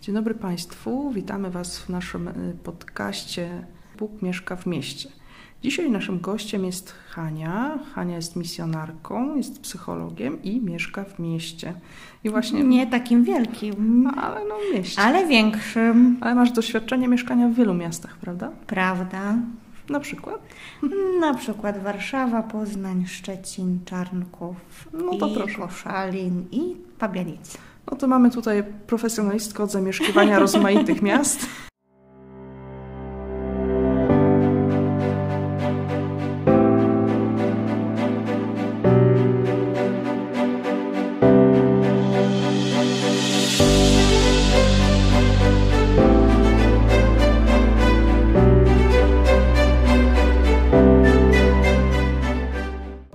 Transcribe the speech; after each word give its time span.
Dzień 0.00 0.14
dobry 0.14 0.34
Państwu, 0.34 1.10
witamy 1.10 1.50
Was 1.50 1.78
w 1.78 1.88
naszym 1.88 2.28
y, 2.28 2.56
podcaście 2.64 3.66
Bóg 3.98 4.22
mieszka 4.22 4.56
w 4.56 4.66
mieście. 4.66 5.08
Dzisiaj 5.62 5.90
naszym 5.90 6.20
gościem 6.20 6.64
jest 6.64 6.94
Hania. 7.08 7.78
Hania 7.94 8.16
jest 8.16 8.36
misjonarką, 8.36 9.36
jest 9.36 9.60
psychologiem 9.60 10.42
i 10.42 10.60
mieszka 10.60 11.04
w 11.04 11.18
mieście. 11.18 11.74
I 12.24 12.30
właśnie... 12.30 12.64
Nie 12.64 12.86
takim 12.86 13.24
wielkim. 13.24 14.06
Ale 14.16 14.40
no 14.48 14.54
mieście. 14.74 15.02
Ale 15.02 15.26
większym. 15.26 16.16
Ale 16.20 16.34
masz 16.34 16.52
doświadczenie 16.52 17.08
mieszkania 17.08 17.48
w 17.48 17.54
wielu 17.54 17.74
miastach, 17.74 18.18
prawda? 18.18 18.50
Prawda. 18.66 19.36
Na 19.88 20.00
przykład? 20.00 20.40
Na 21.20 21.34
przykład 21.34 21.82
Warszawa, 21.82 22.42
Poznań, 22.42 23.06
Szczecin, 23.06 23.80
Czarnków, 23.84 24.56
no 24.92 25.14
to 25.14 25.26
i 25.28 25.34
proszę. 25.34 25.54
Koszalin 25.54 26.44
i 26.50 26.76
Pabianice. 26.98 27.58
No 27.90 27.96
to 27.96 28.06
mamy 28.06 28.30
tutaj 28.30 28.64
profesjonalistkę 28.86 29.62
od 29.62 29.70
zamieszkiwania 29.70 30.38
rozmaitych 30.38 31.02
miast. 31.02 31.46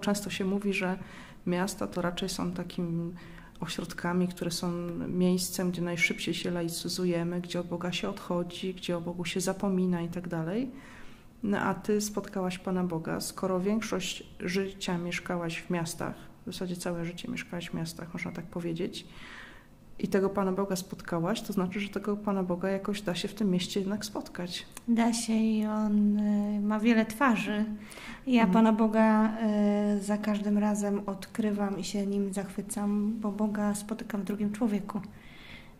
Często 0.01 0.29
się 0.29 0.45
mówi, 0.45 0.73
że 0.73 0.97
miasta 1.45 1.87
to 1.87 2.01
raczej 2.01 2.29
są 2.29 2.51
takim 2.51 3.15
ośrodkami, 3.59 4.27
które 4.27 4.51
są 4.51 4.71
miejscem, 5.07 5.71
gdzie 5.71 5.81
najszybciej 5.81 6.33
się 6.33 6.51
laicyzujemy, 6.51 7.41
gdzie 7.41 7.59
od 7.59 7.67
Boga 7.67 7.91
się 7.91 8.09
odchodzi, 8.09 8.73
gdzie 8.73 8.97
o 8.97 9.01
Bogu 9.01 9.25
się 9.25 9.41
zapomina 9.41 10.01
i 10.01 10.07
tak 10.07 10.27
dalej. 10.27 10.71
No 11.43 11.59
a 11.59 11.73
ty 11.73 12.01
spotkałaś 12.01 12.57
Pana 12.57 12.83
Boga, 12.83 13.21
skoro 13.21 13.59
większość 13.59 14.23
życia 14.39 14.97
mieszkałaś 14.97 15.57
w 15.57 15.69
miastach, 15.69 16.15
w 16.41 16.45
zasadzie 16.45 16.75
całe 16.75 17.05
życie 17.05 17.31
mieszkałaś 17.31 17.69
w 17.69 17.73
miastach, 17.73 18.13
można 18.13 18.31
tak 18.31 18.45
powiedzieć, 18.45 19.07
i 19.99 20.07
tego 20.07 20.29
Pana 20.29 20.51
Boga 20.51 20.75
spotkałaś, 20.75 21.41
to 21.41 21.53
znaczy, 21.53 21.79
że 21.79 21.89
tego 21.89 22.17
Pana 22.17 22.43
Boga 22.43 22.69
jakoś 22.69 23.01
da 23.01 23.15
się 23.15 23.27
w 23.27 23.33
tym 23.33 23.51
mieście 23.51 23.79
jednak 23.79 24.05
spotkać. 24.05 24.65
Da 24.87 25.13
się 25.13 25.33
i 25.33 25.65
on 25.65 26.19
y, 26.19 26.61
ma 26.61 26.79
wiele 26.79 27.05
twarzy. 27.05 27.65
Ja 28.27 28.43
mhm. 28.43 28.53
Pana 28.53 28.73
Boga 28.73 29.31
y, 29.97 30.03
za 30.03 30.17
każdym 30.17 30.57
razem 30.57 31.01
odkrywam 31.05 31.79
i 31.79 31.83
się 31.83 32.05
nim 32.05 32.33
zachwycam, 32.33 33.19
bo 33.19 33.31
Boga 33.31 33.75
spotykam 33.75 34.21
w 34.21 34.23
drugim 34.23 34.51
człowieku. 34.51 35.01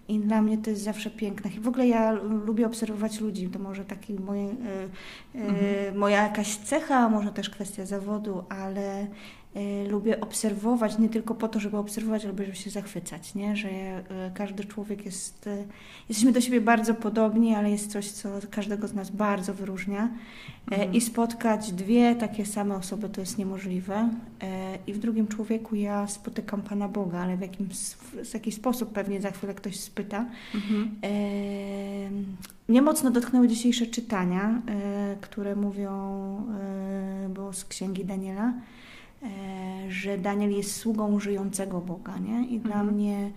I 0.08 0.20
dla 0.20 0.42
mnie 0.42 0.58
to 0.58 0.70
jest 0.70 0.84
zawsze 0.84 1.10
piękne. 1.10 1.52
I 1.52 1.60
w 1.60 1.68
ogóle 1.68 1.88
ja 1.88 2.12
lubię 2.46 2.66
obserwować 2.66 3.20
ludzi. 3.20 3.50
To 3.50 3.60
może 3.60 3.86
taki 3.86 4.14
y, 4.14 4.18
mhm. 5.36 5.98
moja 5.98 6.24
jakaś 6.24 6.58
cecha, 6.58 7.10
może 7.10 7.32
też 7.32 7.50
kwestia 7.50 7.86
zawodu, 7.86 8.44
ale 8.50 9.08
lubię 9.90 10.22
obserwować, 10.22 10.98
nie 11.00 11.10
tylko 11.10 11.36
po 11.36 11.48
to, 11.48 11.60
żeby 11.60 11.78
obserwować, 11.78 12.26
ale 12.26 12.34
żeby 12.38 12.56
się 12.56 12.70
zachwycać, 12.70 13.36
nie? 13.36 13.56
że 13.56 13.70
y, 13.70 14.04
każdy 14.34 14.66
człowiek 14.66 15.06
jest, 15.06 15.48
y, 15.48 15.66
jesteśmy 16.10 16.32
do 16.32 16.42
siebie 16.42 16.62
bardzo 16.62 16.94
podobni, 16.94 17.56
ale 17.56 17.72
jest 17.72 17.92
coś, 17.92 18.12
co 18.12 18.30
każdego 18.52 18.88
z 18.88 18.94
nas 18.94 19.10
bardzo 19.10 19.54
wyróżnia 19.54 20.10
mhm. 20.72 20.94
i 20.94 21.02
spotkać 21.02 21.72
dwie 21.72 22.16
takie 22.16 22.46
same 22.46 22.76
osoby 22.76 23.10
to 23.10 23.22
jest 23.22 23.38
niemożliwe 23.38 24.10
i 24.88 24.94
w 24.94 25.00
drugim 25.00 25.28
człowieku 25.28 25.76
ja 25.76 26.08
spotykam 26.08 26.62
Pana 26.62 26.88
Boga, 26.88 27.20
ale 27.20 27.38
w, 27.38 27.42
jakim, 27.42 27.70
w 28.24 28.34
jakiś 28.34 28.56
sposób 28.56 28.94
pewnie 28.94 29.22
za 29.22 29.32
chwilę 29.32 29.54
ktoś 29.54 29.80
spyta. 29.80 30.26
Mhm. 30.56 30.96
Mnie 32.68 32.82
mocno 32.82 33.12
dotknęły 33.12 33.48
dzisiejsze 33.48 33.86
czytania, 33.88 34.62
które 35.22 35.56
mówią, 35.56 35.92
było 37.30 37.54
z 37.54 37.66
Księgi 37.66 38.06
Daniela, 38.06 38.54
że 39.90 40.18
Daniel 40.18 40.52
jest 40.52 40.76
sługą 40.76 41.20
żyjącego 41.20 41.82
Boga, 41.82 42.18
nie? 42.18 42.48
I 42.48 42.60
dla 42.60 42.76
mhm. 42.76 42.96
mnie 42.96 43.32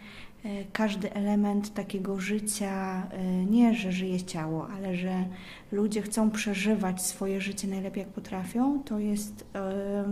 e, 0.44 0.48
każdy 0.72 1.12
element 1.12 1.74
takiego 1.74 2.20
życia, 2.20 3.06
e, 3.10 3.44
nie 3.44 3.74
że 3.74 3.92
żyje 3.92 4.22
ciało, 4.22 4.68
ale 4.68 4.96
że 4.96 5.24
ludzie 5.72 6.02
chcą 6.02 6.30
przeżywać 6.30 7.02
swoje 7.02 7.40
życie 7.40 7.68
najlepiej 7.68 8.02
jak 8.02 8.12
potrafią, 8.12 8.82
to 8.82 8.98
jest 8.98 9.46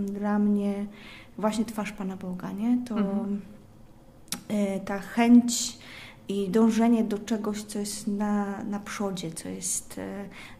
dla 0.06 0.38
mnie 0.38 0.86
właśnie 1.38 1.65
twarz 1.65 1.92
Pana 1.92 2.16
Boga, 2.16 2.53
nie? 2.53 2.78
To 2.88 2.98
mhm. 2.98 3.41
ta 4.84 4.98
chęć 4.98 5.78
i 6.28 6.48
dążenie 6.48 7.04
do 7.04 7.19
czegoś, 7.19 7.62
co 7.62 7.78
jest 7.78 8.06
na, 8.06 8.64
na 8.64 8.81
przodzie, 8.81 9.31
co 9.31 9.48
jest 9.48 10.00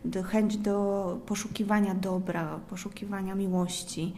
do, 0.05 0.23
chęć 0.23 0.57
do 0.57 1.19
poszukiwania 1.27 1.95
dobra, 1.95 2.61
poszukiwania 2.71 3.35
miłości, 3.35 4.13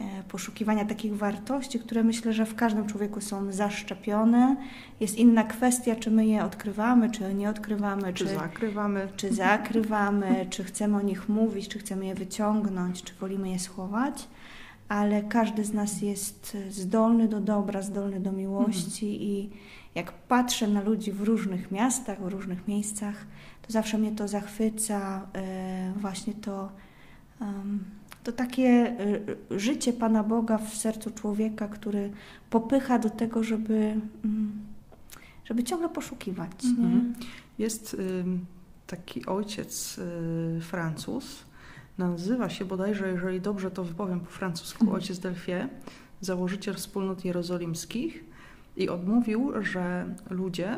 E, 0.00 0.22
poszukiwania 0.28 0.84
takich 0.84 1.16
wartości, 1.16 1.78
które 1.78 2.02
myślę, 2.02 2.32
że 2.32 2.46
w 2.46 2.54
każdym 2.54 2.86
człowieku 2.86 3.20
są 3.20 3.52
zaszczepione. 3.52 4.56
Jest 5.00 5.18
inna 5.18 5.44
kwestia, 5.44 5.96
czy 5.96 6.10
my 6.10 6.26
je 6.26 6.44
odkrywamy, 6.44 7.10
czy 7.10 7.34
nie 7.34 7.50
odkrywamy, 7.50 8.12
czy, 8.12 8.24
czy 8.24 8.34
zakrywamy, 8.34 9.08
czy, 9.16 9.34
zakrywamy, 9.34 10.46
czy 10.50 10.64
chcemy 10.64 10.96
o 10.96 11.00
nich 11.00 11.28
mówić, 11.28 11.68
czy 11.68 11.78
chcemy 11.78 12.06
je 12.06 12.14
wyciągnąć, 12.14 13.02
czy 13.02 13.14
wolimy 13.14 13.50
je 13.50 13.58
schować. 13.58 14.28
Ale 14.88 15.22
każdy 15.22 15.64
z 15.64 15.72
nas 15.72 16.02
jest 16.02 16.56
zdolny 16.70 17.28
do 17.28 17.40
dobra, 17.40 17.82
zdolny 17.82 18.20
do 18.20 18.32
miłości 18.32 19.06
mhm. 19.06 19.22
i 19.22 19.50
jak 19.94 20.12
patrzę 20.12 20.68
na 20.68 20.82
ludzi 20.82 21.12
w 21.12 21.20
różnych 21.20 21.70
miastach, 21.70 22.22
w 22.22 22.28
różnych 22.28 22.68
miejscach, 22.68 23.26
to 23.62 23.72
zawsze 23.72 23.98
mnie 23.98 24.12
to 24.12 24.28
zachwyca, 24.28 25.26
e, 25.34 25.92
właśnie 25.96 26.34
to 26.34 26.72
to 28.24 28.32
takie 28.32 28.96
y, 29.50 29.58
życie 29.58 29.92
Pana 29.92 30.24
Boga 30.24 30.58
w 30.58 30.74
sercu 30.74 31.10
człowieka, 31.10 31.68
który 31.68 32.10
popycha 32.50 32.98
do 32.98 33.10
tego, 33.10 33.42
żeby, 33.42 34.00
mm, 34.24 34.52
żeby 35.44 35.64
ciągle 35.64 35.88
poszukiwać. 35.88 36.64
Mhm. 36.64 37.14
Jest 37.58 37.96
taki 38.86 39.26
ojciec 39.26 39.98
y, 39.98 40.60
Francuz, 40.60 41.44
nazywa 41.98 42.48
się 42.48 42.64
bodajże, 42.64 43.08
jeżeli 43.08 43.40
dobrze 43.40 43.70
to 43.70 43.84
wypowiem 43.84 44.20
po 44.20 44.30
francusku, 44.30 44.80
mhm. 44.84 44.94
ojciec 44.94 45.18
Delfie, 45.18 45.68
założyciel 46.20 46.74
wspólnot 46.74 47.24
jerozolimskich 47.24 48.24
i 48.80 48.88
odmówił, 48.88 49.52
że 49.62 50.14
ludzie, 50.30 50.76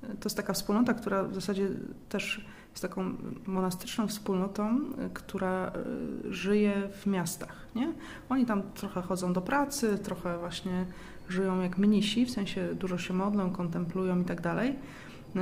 to 0.00 0.24
jest 0.24 0.36
taka 0.36 0.52
wspólnota, 0.52 0.94
która 0.94 1.22
w 1.22 1.34
zasadzie 1.34 1.68
też 2.08 2.46
jest 2.70 2.82
taką 2.82 3.14
monastyczną 3.46 4.06
wspólnotą, 4.06 4.80
która 5.14 5.72
y, 6.24 6.32
żyje 6.32 6.88
w 6.92 7.06
miastach. 7.06 7.66
Nie? 7.74 7.92
Oni 8.28 8.46
tam 8.46 8.62
trochę 8.62 9.02
chodzą 9.02 9.32
do 9.32 9.40
pracy, 9.40 9.98
trochę 9.98 10.38
właśnie 10.38 10.86
żyją 11.28 11.60
jak 11.60 11.78
mnisi, 11.78 12.26
w 12.26 12.30
sensie 12.30 12.74
dużo 12.74 12.98
się 12.98 13.14
modlą, 13.14 13.50
kontemplują 13.50 14.20
i 14.20 14.24
tak 14.24 14.40
dalej, 14.40 14.76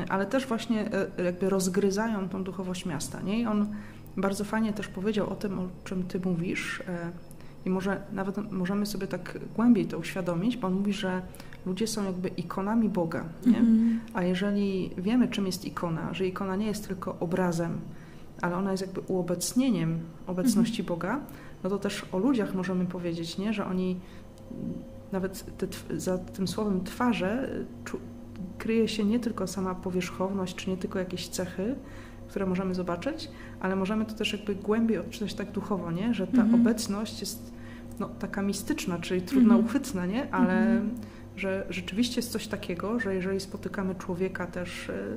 ale 0.08 0.26
też 0.26 0.46
właśnie 0.46 0.90
jakby 1.24 1.50
rozgryzają 1.50 2.28
tą 2.28 2.44
duchowość 2.44 2.86
miasta. 2.86 3.20
Nie? 3.20 3.40
I 3.40 3.46
on 3.46 3.74
bardzo 4.16 4.44
fajnie 4.44 4.72
też 4.72 4.88
powiedział 4.88 5.30
o 5.30 5.34
tym, 5.34 5.58
o 5.58 5.68
czym 5.84 6.02
ty 6.02 6.20
mówisz 6.20 6.82
i 7.66 7.70
może 7.70 8.00
nawet 8.12 8.52
możemy 8.52 8.86
sobie 8.86 9.06
tak 9.06 9.38
głębiej 9.56 9.86
to 9.86 9.98
uświadomić, 9.98 10.56
bo 10.56 10.66
on 10.66 10.74
mówi, 10.74 10.92
że 10.92 11.22
ludzie 11.66 11.86
są 11.86 12.04
jakby 12.04 12.28
ikonami 12.28 12.88
Boga. 12.88 13.24
Nie? 13.46 13.58
Mm. 13.58 14.00
A 14.14 14.22
jeżeli 14.22 14.90
wiemy, 14.98 15.28
czym 15.28 15.46
jest 15.46 15.64
ikona, 15.64 16.14
że 16.14 16.26
ikona 16.26 16.56
nie 16.56 16.66
jest 16.66 16.88
tylko 16.88 17.16
obrazem, 17.20 17.80
ale 18.40 18.56
ona 18.56 18.70
jest 18.70 18.82
jakby 18.82 19.00
uobecnieniem 19.00 19.98
obecności 20.26 20.82
mm. 20.82 20.88
Boga, 20.88 21.20
no 21.64 21.70
to 21.70 21.78
też 21.78 22.06
o 22.12 22.18
ludziach 22.18 22.54
możemy 22.54 22.86
powiedzieć, 22.86 23.38
nie? 23.38 23.52
że 23.52 23.66
oni 23.66 24.00
nawet 25.12 25.58
te, 25.58 25.98
za 25.98 26.18
tym 26.18 26.48
słowem 26.48 26.84
twarze 26.84 27.48
czu, 27.84 27.98
kryje 28.58 28.88
się 28.88 29.04
nie 29.04 29.20
tylko 29.20 29.46
sama 29.46 29.74
powierzchowność, 29.74 30.54
czy 30.54 30.70
nie 30.70 30.76
tylko 30.76 30.98
jakieś 30.98 31.28
cechy, 31.28 31.74
które 32.28 32.46
możemy 32.46 32.74
zobaczyć, 32.74 33.30
ale 33.60 33.76
możemy 33.76 34.04
to 34.04 34.14
też 34.14 34.32
jakby 34.32 34.54
głębiej 34.54 34.98
odczytać 34.98 35.34
tak 35.34 35.52
duchowo, 35.52 35.92
nie? 35.92 36.14
że 36.14 36.26
ta 36.26 36.42
mm 36.42 36.54
obecność 36.54 37.20
jest 37.20 37.55
no, 38.00 38.08
taka 38.08 38.42
mistyczna, 38.42 38.98
czyli 38.98 39.22
trudno 39.22 39.54
mm 39.54 39.64
-hmm. 39.64 39.66
uchwytna, 39.66 40.06
nie? 40.06 40.34
ale 40.34 40.62
mm 40.62 40.88
-hmm 40.88 41.16
że 41.36 41.66
rzeczywiście 41.70 42.18
jest 42.18 42.32
coś 42.32 42.46
takiego, 42.46 43.00
że 43.00 43.14
jeżeli 43.14 43.40
spotykamy 43.40 43.94
człowieka 43.94 44.46
też, 44.46 44.88
e, 44.88 45.16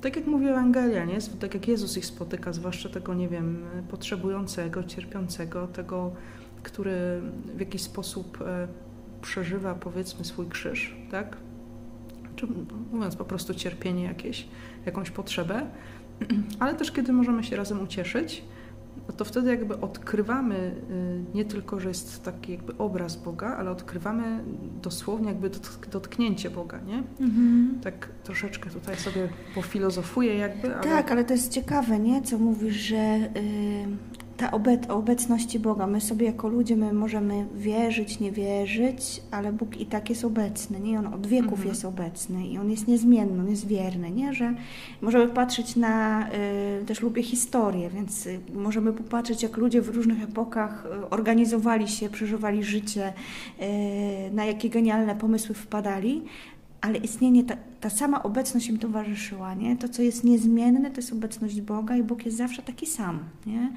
tak 0.00 0.16
jak 0.16 0.26
mówi 0.26 0.46
Ewangelia, 0.46 1.04
nie? 1.04 1.18
tak 1.40 1.54
jak 1.54 1.68
Jezus 1.68 1.96
ich 1.96 2.06
spotyka, 2.06 2.52
zwłaszcza 2.52 2.88
tego, 2.88 3.14
nie 3.14 3.28
wiem, 3.28 3.64
potrzebującego, 3.90 4.84
cierpiącego, 4.84 5.66
tego, 5.66 6.12
który 6.62 7.20
w 7.56 7.60
jakiś 7.60 7.82
sposób 7.82 8.38
e, 8.40 8.68
przeżywa, 9.22 9.74
powiedzmy, 9.74 10.24
swój 10.24 10.48
krzyż, 10.48 10.96
tak? 11.10 11.36
Czy 12.36 12.46
mówiąc 12.92 13.16
po 13.16 13.24
prostu 13.24 13.54
cierpienie 13.54 14.04
jakieś, 14.04 14.48
jakąś 14.86 15.10
potrzebę, 15.10 15.66
ale 16.60 16.74
też 16.74 16.92
kiedy 16.92 17.12
możemy 17.12 17.44
się 17.44 17.56
razem 17.56 17.82
ucieszyć, 17.82 18.44
to 19.12 19.24
wtedy 19.24 19.50
jakby 19.50 19.80
odkrywamy 19.80 20.74
y, 20.90 21.36
nie 21.36 21.44
tylko, 21.44 21.80
że 21.80 21.88
jest 21.88 22.24
taki 22.24 22.52
jakby 22.52 22.76
obraz 22.78 23.16
Boga, 23.16 23.56
ale 23.56 23.70
odkrywamy 23.70 24.44
dosłownie 24.82 25.28
jakby 25.28 25.50
dotknięcie 25.90 26.50
Boga, 26.50 26.80
nie? 26.80 27.02
Mhm. 27.20 27.80
Tak 27.82 28.08
troszeczkę 28.24 28.70
tutaj 28.70 28.96
sobie 28.96 29.28
pofilozofuję 29.54 30.36
jakby. 30.36 30.74
Ale... 30.74 30.82
Tak, 30.84 31.10
ale 31.10 31.24
to 31.24 31.32
jest 31.32 31.52
ciekawe, 31.52 31.98
nie? 31.98 32.22
Co 32.22 32.38
mówisz, 32.38 32.74
że 32.76 32.96
yy, 32.96 34.23
ta 34.36 34.50
obec 34.50 34.90
obecności 34.90 35.58
Boga. 35.58 35.86
My 35.86 36.00
sobie 36.00 36.26
jako 36.26 36.48
ludzie 36.48 36.76
my 36.76 36.92
możemy 36.92 37.46
wierzyć, 37.54 38.20
nie 38.20 38.32
wierzyć, 38.32 39.22
ale 39.30 39.52
Bóg 39.52 39.80
i 39.80 39.86
tak 39.86 40.10
jest 40.10 40.24
obecny, 40.24 40.80
nie? 40.80 40.98
On 40.98 41.06
od 41.06 41.26
wieków 41.26 41.52
mhm. 41.52 41.68
jest 41.68 41.84
obecny 41.84 42.46
i 42.46 42.58
On 42.58 42.70
jest 42.70 42.88
niezmienny, 42.88 43.40
On 43.40 43.50
jest 43.50 43.66
wierny, 43.66 44.10
nie? 44.10 44.34
Że 44.34 44.54
możemy 45.00 45.28
patrzeć 45.28 45.76
na, 45.76 46.26
y, 46.82 46.84
też 46.84 47.00
lubię 47.00 47.22
historię, 47.22 47.90
więc 47.90 48.26
y, 48.26 48.40
możemy 48.54 48.92
popatrzeć 48.92 49.42
jak 49.42 49.56
ludzie 49.56 49.82
w 49.82 49.88
różnych 49.88 50.22
epokach 50.22 50.86
y, 50.86 51.10
organizowali 51.10 51.88
się, 51.88 52.08
przeżywali 52.08 52.64
życie, 52.64 53.12
y, 54.28 54.34
na 54.34 54.44
jakie 54.44 54.70
genialne 54.70 55.16
pomysły 55.16 55.54
wpadali, 55.54 56.22
ale 56.80 56.98
istnienie, 56.98 57.44
ta, 57.44 57.56
ta 57.84 57.90
sama 57.90 58.22
obecność 58.22 58.68
im 58.68 58.78
towarzyszyła, 58.78 59.54
nie? 59.54 59.76
To, 59.76 59.88
co 59.88 60.02
jest 60.02 60.24
niezmienne, 60.24 60.90
to 60.90 60.96
jest 60.96 61.12
obecność 61.12 61.60
Boga 61.60 61.96
i 61.96 62.02
Bóg 62.02 62.24
jest 62.24 62.36
zawsze 62.36 62.62
taki 62.62 62.86
sam, 62.86 63.18
nie? 63.46 63.72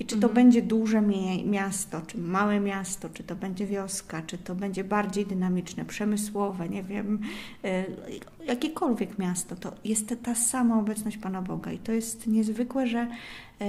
I 0.00 0.04
czy 0.04 0.16
to 0.16 0.26
mhm. 0.28 0.34
będzie 0.34 0.62
duże 0.62 1.02
miasto, 1.46 2.00
czy 2.06 2.18
małe 2.18 2.60
miasto, 2.60 3.08
czy 3.08 3.22
to 3.22 3.36
będzie 3.36 3.66
wioska, 3.66 4.22
czy 4.22 4.38
to 4.38 4.54
będzie 4.54 4.84
bardziej 4.84 5.26
dynamiczne, 5.26 5.84
przemysłowe, 5.84 6.68
nie 6.68 6.82
wiem, 6.82 7.18
y, 7.64 8.46
jakiekolwiek 8.46 9.18
miasto, 9.18 9.56
to 9.56 9.72
jest 9.84 10.14
ta 10.22 10.34
sama 10.34 10.78
obecność 10.78 11.16
Pana 11.16 11.42
Boga 11.42 11.72
i 11.72 11.78
to 11.78 11.92
jest 11.92 12.26
niezwykłe, 12.26 12.86
że 12.86 13.02
y, 13.02 13.64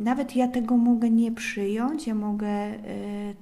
nawet 0.00 0.36
ja 0.36 0.48
tego 0.48 0.76
mogę 0.76 1.10
nie 1.10 1.32
przyjąć, 1.32 2.06
ja 2.06 2.14
mogę 2.14 2.74
y, 2.74 2.78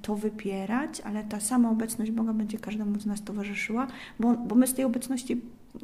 to 0.01 0.15
wypierać, 0.15 1.01
ale 1.01 1.23
ta 1.23 1.39
sama 1.39 1.69
obecność 1.71 2.11
Boga 2.11 2.33
będzie 2.33 2.57
każdemu 2.57 2.99
z 2.99 3.05
nas 3.05 3.23
towarzyszyła, 3.23 3.87
bo, 4.19 4.33
bo 4.33 4.55
my 4.55 4.67
z 4.67 4.73
tej 4.73 4.85
obecności 4.85 5.41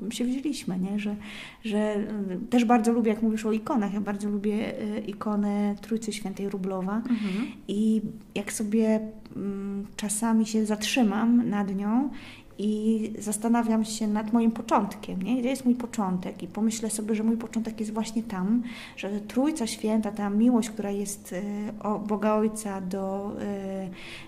się 0.10 0.26
wzięliśmy, 0.26 0.80
nie? 0.80 1.00
Że, 1.00 1.16
że 1.64 1.96
y, 2.32 2.48
też 2.50 2.66
bardzo 2.66 2.92
lubię, 2.92 3.12
jak 3.12 3.22
mówisz 3.22 3.46
o 3.46 3.52
ikonach, 3.52 3.94
ja 3.94 4.02
bardzo 4.02 4.30
lubię 4.30 4.82
y, 4.82 5.00
ikonę 5.00 5.76
Trójcy 5.82 6.14
Świętej 6.14 6.50
Rublowa 6.50 6.98
mhm. 6.98 7.48
i 7.68 8.02
jak 8.36 8.54
sobie 8.54 9.00
mm, 9.36 9.86
czasami 9.96 10.46
się 10.46 10.66
zatrzymam 10.66 11.50
nad 11.50 11.76
nią 11.76 12.10
i 12.58 13.14
zastanawiam 13.20 13.86
się 13.86 14.08
nad 14.08 14.34
moim 14.34 14.52
początkiem, 14.52 15.22
nie? 15.22 15.40
gdzie 15.40 15.50
jest 15.50 15.66
mój 15.66 15.76
początek 15.76 16.44
i 16.44 16.48
pomyślę 16.48 16.90
sobie, 16.90 17.16
że 17.16 17.24
mój 17.24 17.38
początek 17.38 17.80
jest 17.80 17.94
właśnie 17.94 18.24
tam, 18.24 18.64
że 18.98 19.22
Trójca 19.22 19.68
Święta, 19.68 20.12
ta 20.12 20.30
miłość, 20.30 20.70
która 20.70 20.92
jest 20.92 21.36
o 21.84 22.00
Boga 22.00 22.34
Ojca 22.34 22.82
do 22.82 23.32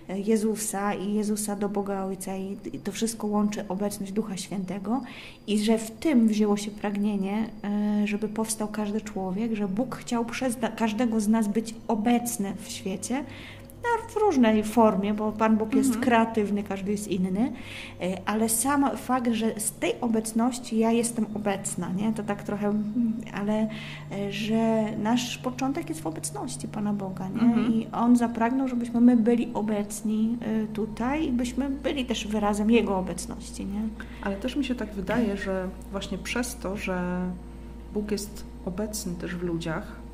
Jezusa 0.09 0.93
i 0.93 1.13
Jezusa 1.13 1.55
do 1.55 1.69
Boga 1.69 2.03
Ojca 2.03 2.35
i 2.73 2.79
to 2.83 2.91
wszystko 2.91 3.27
łączy 3.27 3.67
obecność 3.67 4.11
Ducha 4.11 4.37
Świętego 4.37 5.01
i 5.47 5.59
że 5.59 5.77
w 5.77 5.91
tym 5.91 6.27
wzięło 6.27 6.57
się 6.57 6.71
pragnienie, 6.71 7.49
żeby 8.05 8.27
powstał 8.27 8.67
każdy 8.67 9.01
człowiek, 9.01 9.55
że 9.55 9.67
Bóg 9.67 9.95
chciał 9.95 10.25
przez 10.25 10.57
każdego 10.77 11.19
z 11.19 11.27
nas 11.27 11.47
być 11.47 11.75
obecny 11.87 12.53
w 12.61 12.67
świecie, 12.67 13.23
w 14.11 14.17
różnej 14.17 14.63
formie, 14.63 15.13
bo 15.13 15.31
Pan 15.31 15.57
Bóg 15.57 15.75
jest 15.75 15.89
mhm. 15.89 16.05
kreatywny, 16.05 16.63
każdy 16.63 16.91
jest 16.91 17.07
inny, 17.07 17.51
e, 18.01 18.17
ale 18.25 18.49
sam 18.49 18.97
fakt, 18.97 19.31
że 19.31 19.59
z 19.59 19.71
tej 19.71 20.01
obecności 20.01 20.77
ja 20.77 20.91
jestem 20.91 21.25
obecna, 21.33 21.89
nie? 21.89 22.13
to 22.13 22.23
tak 22.23 22.43
trochę, 22.43 22.73
ale 23.33 23.67
e, 24.11 24.31
że 24.31 24.83
nasz 24.97 25.37
początek 25.37 25.89
jest 25.89 26.01
w 26.01 26.07
obecności 26.07 26.67
Pana 26.67 26.93
Boga 26.93 27.27
nie? 27.29 27.41
Mhm. 27.41 27.73
i 27.73 27.87
On 27.91 28.15
zapragnął, 28.15 28.67
żebyśmy 28.67 29.01
my 29.01 29.17
byli 29.17 29.49
obecni 29.53 30.37
e, 30.41 30.67
tutaj 30.67 31.27
i 31.27 31.31
byśmy 31.31 31.69
byli 31.69 32.05
też 32.05 32.27
wyrazem 32.27 32.71
Jego 32.71 32.97
obecności. 32.97 33.65
Nie? 33.65 33.81
Ale 34.21 34.35
też 34.35 34.55
mi 34.55 34.65
się 34.65 34.75
tak 34.75 34.93
wydaje, 34.93 35.37
że 35.37 35.69
właśnie 35.91 36.17
przez 36.17 36.55
to, 36.55 36.77
że 36.77 37.25
Bóg 37.93 38.11
jest 38.11 38.45
obecny 38.65 39.15
też 39.15 39.35
w 39.35 39.43
ludziach, 39.43 40.04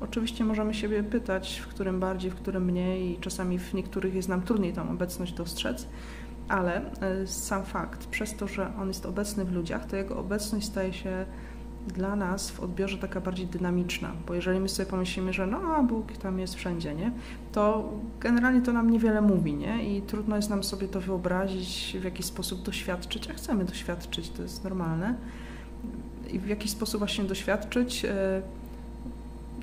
Oczywiście 0.00 0.44
możemy 0.44 0.74
siebie 0.74 1.02
pytać, 1.02 1.62
w 1.64 1.68
którym 1.68 2.00
bardziej, 2.00 2.30
w 2.30 2.34
którym 2.34 2.64
mniej 2.64 3.10
i 3.10 3.18
czasami 3.18 3.58
w 3.58 3.74
niektórych 3.74 4.14
jest 4.14 4.28
nam 4.28 4.42
trudniej 4.42 4.72
tą 4.72 4.90
obecność 4.90 5.32
dostrzec, 5.32 5.86
ale 6.48 6.92
e, 7.00 7.26
sam 7.26 7.64
fakt, 7.64 8.06
przez 8.06 8.36
to, 8.36 8.48
że 8.48 8.72
on 8.80 8.88
jest 8.88 9.06
obecny 9.06 9.44
w 9.44 9.52
ludziach, 9.52 9.86
to 9.86 9.96
jego 9.96 10.18
obecność 10.18 10.66
staje 10.66 10.92
się 10.92 11.26
dla 11.86 12.16
nas 12.16 12.50
w 12.50 12.60
odbiorze 12.60 12.98
taka 12.98 13.20
bardziej 13.20 13.46
dynamiczna, 13.46 14.12
bo 14.26 14.34
jeżeli 14.34 14.60
my 14.60 14.68
sobie 14.68 14.86
pomyślimy, 14.86 15.32
że 15.32 15.46
no, 15.46 15.84
Bóg 15.84 16.12
tam 16.12 16.38
jest 16.38 16.54
wszędzie, 16.54 16.94
nie? 16.94 17.12
to 17.52 17.92
generalnie 18.20 18.62
to 18.62 18.72
nam 18.72 18.90
niewiele 18.90 19.20
mówi, 19.20 19.54
nie? 19.54 19.96
I 19.96 20.02
trudno 20.02 20.36
jest 20.36 20.50
nam 20.50 20.64
sobie 20.64 20.88
to 20.88 21.00
wyobrazić, 21.00 21.96
w 22.00 22.04
jaki 22.04 22.22
sposób 22.22 22.62
doświadczyć, 22.62 23.30
a 23.30 23.32
chcemy 23.32 23.64
doświadczyć, 23.64 24.30
to 24.30 24.42
jest 24.42 24.64
normalne. 24.64 25.14
I 26.30 26.38
w 26.38 26.46
jaki 26.48 26.68
sposób 26.68 26.98
właśnie 26.98 27.24
doświadczyć, 27.24 28.04
e, 28.04 28.42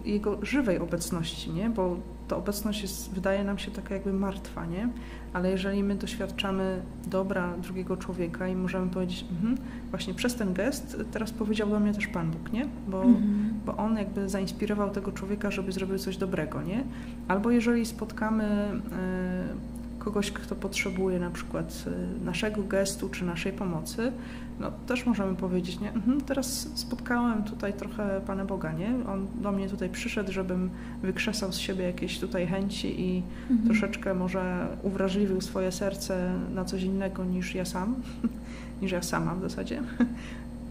jego 0.07 0.45
żywej 0.45 0.80
obecności, 0.80 1.51
nie? 1.51 1.69
bo 1.69 1.98
ta 2.27 2.36
obecność 2.36 2.81
jest, 2.81 3.13
wydaje 3.13 3.44
nam 3.44 3.57
się 3.57 3.71
taka 3.71 3.94
jakby 3.94 4.13
martwa, 4.13 4.65
nie? 4.65 4.89
ale 5.33 5.51
jeżeli 5.51 5.83
my 5.83 5.95
doświadczamy 5.95 6.81
dobra 7.07 7.54
drugiego 7.57 7.98
człowieka 7.98 8.48
i 8.48 8.56
możemy 8.56 8.89
powiedzieć, 8.92 9.25
mhm, 9.31 9.57
właśnie 9.89 10.13
przez 10.13 10.36
ten 10.36 10.54
gest 10.54 10.98
teraz 11.12 11.31
powiedział 11.31 11.69
do 11.69 11.80
mnie 11.80 11.94
też 11.94 12.07
Pan 12.07 12.31
Bóg, 12.31 12.51
nie? 12.51 12.65
Bo, 12.88 13.04
mhm. 13.04 13.54
bo 13.65 13.77
on 13.77 13.98
jakby 13.98 14.30
zainspirował 14.30 14.89
tego 14.89 15.12
człowieka, 15.12 15.51
żeby 15.51 15.71
zrobił 15.71 15.98
coś 15.98 16.18
dobrego, 16.18 16.62
nie? 16.62 16.83
Albo 17.27 17.51
jeżeli 17.51 17.86
spotkamy 17.86 18.44
y, 18.44 19.76
kogoś, 20.07 20.31
kto 20.31 20.56
potrzebuje 20.56 21.19
na 21.19 21.30
przykład 21.30 21.86
y, 22.21 22.25
naszego 22.25 22.63
gestu 22.63 23.09
czy 23.09 23.25
naszej 23.25 23.54
pomocy, 23.54 24.12
no, 24.59 24.71
też 24.88 25.06
możemy 25.06 25.36
powiedzieć, 25.36 25.80
nie? 25.80 25.92
Mhm, 25.94 26.21
teraz 26.21 26.69
spotkałem 26.75 27.44
tutaj 27.44 27.74
trochę 27.74 28.21
Pana 28.27 28.45
Boga, 28.45 28.71
nie? 28.71 28.89
On 29.09 29.27
do 29.42 29.51
mnie 29.51 29.69
tutaj 29.69 29.89
przyszedł, 29.89 30.31
żebym 30.31 30.69
wykrzesał 31.01 31.51
z 31.54 31.57
siebie 31.57 31.83
jakieś 31.83 32.19
tutaj 32.19 32.48
chęci 32.48 33.01
i 33.01 33.24
mhm. 33.50 33.68
troszeczkę 33.68 34.13
może 34.13 34.68
uwrażliwił 34.83 35.42
swoje 35.42 35.71
serce 35.71 36.33
na 36.56 36.65
coś 36.65 36.83
innego 36.83 37.25
niż 37.25 37.56
ja 37.56 37.65
sam, 37.65 37.95
niż 38.81 38.92
ja 38.92 39.01
sama 39.01 39.36
w 39.36 39.42
zasadzie. 39.42 39.81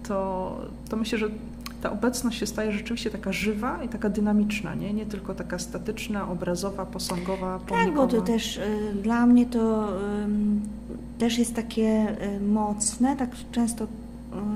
To, 0.08 0.60
to 0.88 0.96
myślę, 0.96 1.18
że 1.18 1.28
ta 1.82 1.93
obecność 1.93 2.38
się 2.38 2.46
staje 2.46 2.73
rzeczywiście 2.73 3.11
taka 3.11 3.32
żywa 3.32 3.82
i 3.82 3.88
taka 3.88 4.08
dynamiczna, 4.08 4.75
nie, 4.75 4.93
nie 4.93 5.06
tylko 5.06 5.34
taka 5.34 5.58
statyczna, 5.58 6.28
obrazowa, 6.28 6.87
posągowa, 6.87 7.58
pomnikowa. 7.58 7.84
Tak, 7.84 7.94
bo 7.94 8.06
to 8.06 8.23
też 8.23 8.56
y, 8.56 8.62
dla 9.02 9.26
mnie 9.26 9.46
to 9.46 9.93
y, 9.93 9.96
też 11.19 11.38
jest 11.38 11.55
takie 11.55 12.17
y, 12.37 12.40
mocne, 12.40 13.17
tak 13.17 13.31
często 13.52 13.84
y, 13.84 13.88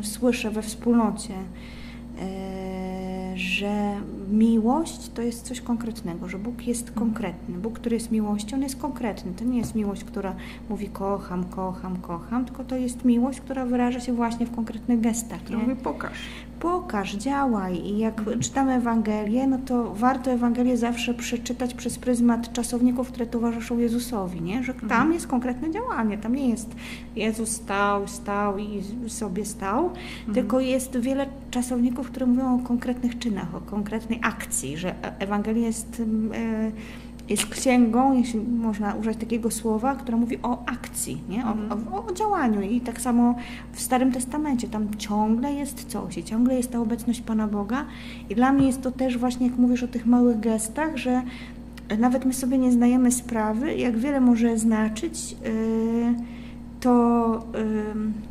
słyszę 0.05 0.51
we 0.51 0.63
wspólnocie, 0.63 1.35
y, 1.35 3.39
że 3.39 3.95
miłość 4.31 5.11
to 5.15 5.23
jest 5.23 5.43
coś 5.43 5.61
konkretnego, 5.61 6.29
że 6.29 6.39
Bóg 6.39 6.67
jest 6.67 6.89
mhm. 6.89 7.07
konkretny. 7.07 7.59
Bóg, 7.59 7.79
który 7.79 7.97
jest 7.97 8.11
miłością, 8.11 8.57
on 8.57 8.63
jest 8.63 8.77
konkretny. 8.77 9.33
To 9.33 9.45
nie 9.45 9.59
jest 9.59 9.75
miłość, 9.75 10.05
która 10.05 10.35
mówi 10.69 10.89
kocham, 10.89 11.45
kocham, 11.45 11.97
kocham, 11.97 12.45
tylko 12.45 12.65
to 12.65 12.77
jest 12.77 13.05
miłość, 13.05 13.41
która 13.41 13.67
wyraża 13.67 14.01
się 14.01 14.13
właśnie 14.13 14.47
w 14.47 14.55
konkretnych 14.55 15.01
gestach. 15.01 15.51
Nie? 15.51 15.57
Mówi 15.57 15.77
pokaż 15.77 16.19
pokaż, 16.61 17.15
działaj. 17.15 17.87
I 17.87 17.99
jak 17.99 18.23
czytamy 18.41 18.73
Ewangelię, 18.73 19.47
no 19.47 19.59
to 19.67 19.95
warto 19.95 20.31
Ewangelię 20.31 20.77
zawsze 20.77 21.15
przeczytać 21.15 21.75
przez 21.75 21.99
pryzmat 21.99 22.53
czasowników, 22.53 23.09
które 23.09 23.27
towarzyszą 23.27 23.79
Jezusowi, 23.79 24.43
nie? 24.43 24.63
że 24.63 24.75
tam 24.75 24.83
mhm. 24.83 25.13
jest 25.13 25.27
konkretne 25.27 25.71
działanie, 25.71 26.19
tam 26.19 26.35
nie 26.35 26.49
jest 26.49 26.75
Jezus 27.17 27.49
stał, 27.49 28.09
stał 28.09 28.59
i 28.59 28.83
sobie 29.09 29.45
stał, 29.45 29.87
mhm. 29.87 30.35
tylko 30.35 30.61
jest 30.61 30.99
wiele 30.99 31.27
czasowników, 31.51 32.11
które 32.11 32.27
mówią 32.27 32.55
o 32.55 32.67
konkretnych 32.67 33.19
czynach, 33.19 33.55
o 33.55 33.61
konkretnej 33.61 34.21
akcji, 34.23 34.77
że 34.77 34.95
Ewangelia 35.19 35.67
jest... 35.67 35.99
Yy, 35.99 36.73
jest 37.31 37.47
księgą, 37.47 38.13
jeśli 38.13 38.41
można 38.41 38.95
użyć 38.95 39.19
takiego 39.19 39.51
słowa, 39.51 39.95
która 39.95 40.19
mówi 40.19 40.39
o 40.43 40.65
akcji, 40.67 41.23
nie? 41.29 41.47
O, 41.47 41.53
mhm. 41.53 41.95
o, 41.95 42.07
o, 42.07 42.15
działaniu. 42.15 42.61
I 42.61 42.81
tak 42.81 43.01
samo 43.01 43.35
w 43.73 43.81
Starym 43.81 44.13
Testamencie 44.13 44.69
tam 44.69 44.95
ciągle 44.99 45.53
jest 45.53 45.85
coś 45.85 46.19
i 46.19 46.25
ciągle 46.25 46.55
jest 46.55 46.71
ta 46.71 46.81
obecność 46.81 47.21
Pana 47.21 47.49
Boga. 47.49 47.85
I 48.31 48.35
dla 48.35 48.53
mnie 48.53 48.67
jest 48.67 48.83
to 48.83 48.91
też 48.91 49.19
właśnie, 49.19 49.47
jak 49.47 49.57
mówisz 49.57 49.83
o 49.83 49.89
tych 49.89 50.07
małych 50.07 50.41
gestach, 50.41 50.97
że 50.97 51.23
nawet 51.99 52.25
my 52.25 52.33
sobie 52.33 52.59
nie 52.59 52.73
zdajemy 52.73 53.13
sprawy, 53.13 53.75
jak 53.75 53.99
wiele 53.99 54.21
może 54.21 54.59
znaczyć 54.59 55.33
yy, 55.33 56.15
to. 56.81 57.47
Yy, 57.55 58.30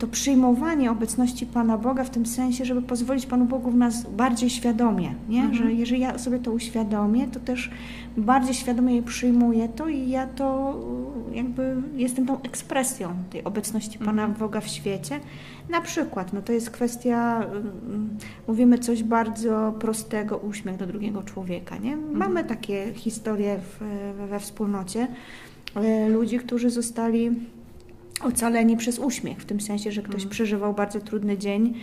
to 0.00 0.06
przyjmowanie 0.06 0.90
obecności 0.90 1.46
Pana 1.46 1.78
Boga 1.78 2.04
w 2.04 2.10
tym 2.10 2.26
sensie, 2.26 2.64
żeby 2.64 2.82
pozwolić 2.82 3.26
Panu 3.26 3.44
Bogu 3.44 3.70
w 3.70 3.74
nas 3.74 4.10
bardziej 4.10 4.50
świadomie, 4.50 5.14
nie? 5.28 5.40
Mhm. 5.40 5.54
że 5.54 5.72
jeżeli 5.72 6.00
ja 6.00 6.18
sobie 6.18 6.38
to 6.38 6.52
uświadomię, 6.52 7.28
to 7.28 7.40
też 7.40 7.70
bardziej 8.16 8.54
świadomie 8.54 8.96
je 8.96 9.02
przyjmuję 9.02 9.68
to 9.68 9.88
i 9.88 10.08
ja 10.08 10.26
to 10.26 10.76
jakby 11.32 11.76
jestem 11.96 12.26
tą 12.26 12.42
ekspresją 12.42 13.14
tej 13.30 13.44
obecności 13.44 13.98
Pana 13.98 14.22
mhm. 14.22 14.34
Boga 14.34 14.60
w 14.60 14.68
świecie. 14.68 15.20
Na 15.68 15.80
przykład, 15.80 16.32
no 16.32 16.42
to 16.42 16.52
jest 16.52 16.70
kwestia, 16.70 17.44
mm, 17.44 18.18
mówimy 18.48 18.78
coś 18.78 19.02
bardzo 19.02 19.74
prostego, 19.80 20.36
uśmiech 20.36 20.76
do 20.76 20.86
drugiego 20.86 21.22
człowieka, 21.22 21.76
nie? 21.76 21.92
Mhm. 21.92 22.16
Mamy 22.16 22.44
takie 22.44 22.94
historie 22.94 23.58
w, 23.58 23.84
we 24.30 24.40
wspólnocie 24.40 25.06
e, 25.74 26.08
ludzi, 26.08 26.38
którzy 26.38 26.70
zostali 26.70 27.30
ocaleni 28.22 28.76
przez 28.76 28.98
uśmiech, 28.98 29.38
w 29.38 29.44
tym 29.44 29.60
sensie, 29.60 29.92
że 29.92 30.02
ktoś 30.02 30.14
mhm. 30.14 30.30
przeżywał 30.30 30.74
bardzo 30.74 31.00
trudny 31.00 31.38
dzień. 31.38 31.74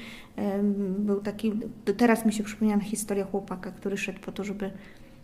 Był 0.99 1.21
taki, 1.21 1.51
teraz 1.97 2.25
mi 2.25 2.33
się 2.33 2.43
przypomina 2.43 2.79
historia 2.79 3.25
chłopaka, 3.25 3.71
który 3.71 3.97
szedł 3.97 4.19
po 4.19 4.31
to, 4.31 4.43
żeby 4.43 4.71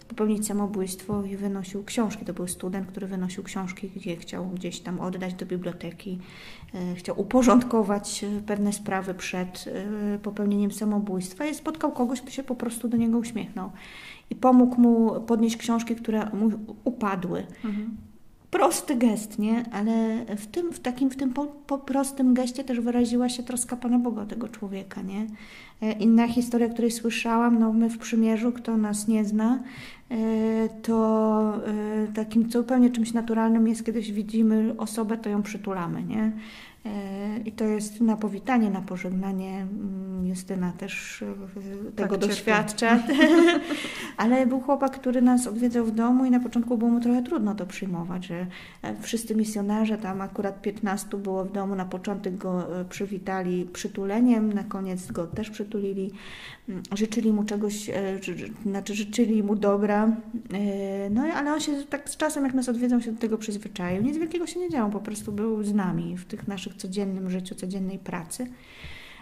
popełnić 0.07 0.47
samobójstwo 0.47 1.23
i 1.23 1.37
wynosił 1.37 1.83
książki. 1.83 2.25
To 2.25 2.33
był 2.33 2.47
student, 2.47 2.87
który 2.87 3.07
wynosił 3.07 3.43
książki, 3.43 3.89
gdzie 3.95 4.15
chciał 4.15 4.49
gdzieś 4.49 4.79
tam 4.79 4.99
oddać 4.99 5.33
do 5.33 5.45
biblioteki, 5.45 6.19
e, 6.75 6.95
chciał 6.95 7.21
uporządkować 7.21 8.23
e, 8.23 8.41
pewne 8.41 8.73
sprawy 8.73 9.13
przed 9.13 9.65
e, 9.67 10.19
popełnieniem 10.19 10.71
samobójstwa 10.71 11.45
i 11.45 11.55
spotkał 11.55 11.91
kogoś, 11.91 12.21
kto 12.21 12.31
się 12.31 12.43
po 12.43 12.55
prostu 12.55 12.87
do 12.87 12.97
niego 12.97 13.17
uśmiechnął 13.17 13.71
i 14.29 14.35
pomógł 14.35 14.81
mu 14.81 15.21
podnieść 15.21 15.57
książki, 15.57 15.95
które 15.95 16.29
mu 16.33 16.51
upadły. 16.83 17.43
Mhm 17.65 17.97
prosty 18.53 18.95
gest, 18.95 19.39
nie? 19.39 19.65
Ale 19.71 20.25
w 20.37 20.47
tym, 20.47 20.73
w 20.73 20.79
takim, 20.79 21.09
w 21.09 21.15
tym 21.15 21.33
po, 21.33 21.45
po, 21.45 21.77
prostym 21.77 22.33
geście 22.33 22.63
też 22.63 22.79
wyraziła 22.79 23.29
się 23.29 23.43
troska 23.43 23.75
Pana 23.75 23.99
Boga 23.99 24.25
tego 24.25 24.47
człowieka, 24.47 25.01
nie? 25.01 25.27
E, 25.81 25.91
inna 25.91 26.27
historia, 26.27 26.69
której 26.69 26.91
słyszałam, 26.91 27.59
no 27.59 27.73
my 27.73 27.89
w 27.89 27.97
przymierzu, 27.97 28.51
kto 28.51 28.77
nas 28.77 29.07
nie 29.07 29.25
zna, 29.25 29.63
e, 30.11 30.15
to 30.81 31.61
e, 31.67 32.07
takim 32.13 32.51
zupełnie 32.51 32.89
czymś 32.89 33.13
naturalnym 33.13 33.67
jest, 33.67 33.85
kiedyś 33.85 34.11
widzimy 34.11 34.75
osobę, 34.77 35.17
to 35.17 35.29
ją 35.29 35.43
przytulamy, 35.43 36.03
nie? 36.03 36.31
I 37.45 37.51
to 37.51 37.65
jest 37.65 38.01
na 38.01 38.17
powitanie, 38.17 38.69
na 38.69 38.81
pożegnanie. 38.81 39.61
Mm, 39.61 40.27
Justyna 40.27 40.71
też 40.71 41.23
tak, 41.85 41.95
tego 41.95 42.17
tak, 42.17 42.29
doświadcza. 42.29 42.99
Ale 44.17 44.47
był 44.47 44.59
chłopak, 44.59 44.91
który 44.91 45.21
nas 45.21 45.47
odwiedzał 45.47 45.85
w 45.85 45.91
domu 45.91 46.25
i 46.25 46.31
na 46.31 46.39
początku 46.39 46.77
było 46.77 46.91
mu 46.91 46.99
trochę 46.99 47.23
trudno 47.23 47.55
to 47.55 47.65
przyjmować, 47.65 48.25
że 48.25 48.47
wszyscy 49.01 49.35
misjonarze, 49.35 49.97
tam 49.97 50.21
akurat 50.21 50.61
15 50.61 51.17
było 51.17 51.45
w 51.45 51.51
domu, 51.51 51.75
na 51.75 51.85
początek 51.85 52.37
go 52.37 52.67
przywitali 52.89 53.65
przytuleniem, 53.65 54.53
na 54.53 54.63
koniec 54.63 55.11
go 55.11 55.27
też 55.27 55.49
przytulili, 55.49 56.11
mm, 56.69 56.83
życzyli 56.95 57.33
mu 57.33 57.43
czegoś, 57.43 57.89
znaczy 58.65 58.95
życzyli 58.95 59.43
mu 59.43 59.55
dobra. 59.55 60.15
No 61.11 61.23
ale 61.23 61.53
on 61.53 61.59
się 61.59 61.71
tak 61.89 62.09
z 62.09 62.17
czasem, 62.17 62.43
jak 62.43 62.53
nas 62.53 62.69
odwiedzał, 62.69 63.01
się 63.01 63.11
do 63.11 63.19
tego 63.19 63.37
przyzwyczaił. 63.37 64.03
Nic 64.03 64.17
wielkiego 64.17 64.47
się 64.47 64.59
nie 64.59 64.69
działo, 64.69 64.91
po 64.91 64.99
prostu 64.99 65.31
był 65.31 65.63
z 65.63 65.73
nami 65.73 66.17
w 66.17 66.25
tych 66.25 66.47
naszych 66.47 66.72
codziennym 66.75 67.29
życiu, 67.29 67.55
codziennej 67.55 67.99
pracy. 67.99 68.47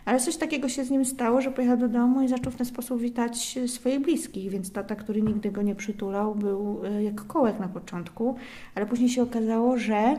Ale 0.05 0.19
coś 0.19 0.37
takiego 0.37 0.69
się 0.69 0.85
z 0.85 0.89
nim 0.89 1.05
stało, 1.05 1.41
że 1.41 1.51
pojechał 1.51 1.77
do 1.77 1.87
domu 1.87 2.21
i 2.21 2.27
zaczął 2.27 2.51
w 2.51 2.55
ten 2.55 2.65
sposób 2.65 3.01
witać 3.01 3.59
swoich 3.67 3.99
bliskich, 3.99 4.49
więc 4.49 4.71
tata, 4.71 4.95
który 4.95 5.21
nigdy 5.21 5.51
go 5.51 5.61
nie 5.61 5.75
przytulał, 5.75 6.35
był 6.35 6.85
e, 6.85 7.03
jak 7.03 7.27
kołek 7.27 7.59
na 7.59 7.67
początku, 7.67 8.35
ale 8.75 8.85
później 8.85 9.09
się 9.09 9.23
okazało, 9.23 9.77
że 9.77 10.15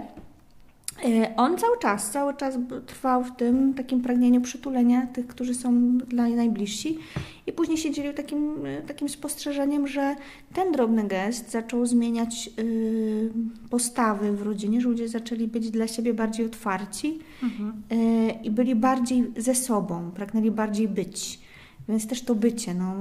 on 1.37 1.59
cały 1.59 1.79
czas, 1.79 2.11
cały 2.11 2.35
czas 2.35 2.59
trwał 2.87 3.25
w 3.25 3.37
tym 3.37 3.75
takim 3.75 4.01
pragnieniu 4.01 4.41
przytulenia 4.41 5.07
tych, 5.07 5.27
którzy 5.27 5.55
są 5.55 5.99
dla 5.99 6.29
najbliżsi 6.29 6.99
i 7.47 7.53
później 7.53 7.79
się 7.79 7.91
dzielił 7.91 8.13
takim, 8.13 8.67
e, 8.67 8.83
takim 8.83 9.09
spostrzeżeniem, 9.09 9.87
że 9.87 10.17
ten 10.55 10.73
drobny 10.73 11.05
gest 11.05 11.51
zaczął 11.51 11.87
zmieniać 11.87 12.51
y, 12.59 13.33
postawy 13.71 14.33
w 14.33 14.43
rodzinie, 14.43 14.81
że 14.81 14.89
ludzie 14.89 15.09
zaczęli 15.09 15.47
być 15.47 15.71
dla 15.71 15.87
siebie 15.87 16.15
bardziej 16.15 16.47
otwarci 16.47 17.19
mhm. 17.43 17.83
y, 17.93 18.31
i 18.43 18.51
byli 18.51 18.75
bardziej 18.75 19.33
ze 19.37 19.55
sobą, 19.55 20.11
pragnęli 20.11 20.51
bardziej 20.51 20.89
być. 20.89 21.42
Więc 21.89 22.07
też 22.07 22.23
to 22.23 22.35
bycie. 22.35 22.75
No, 22.75 22.95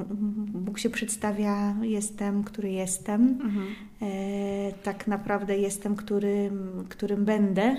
Bóg 0.53 0.79
się 0.79 0.89
przedstawia, 0.89 1.75
jestem, 1.81 2.43
który 2.43 2.71
jestem. 2.71 3.21
Mhm. 3.21 3.67
E, 4.01 4.73
tak 4.83 5.07
naprawdę 5.07 5.57
jestem, 5.57 5.95
którym, 5.95 6.85
którym 6.89 7.25
będę. 7.25 7.75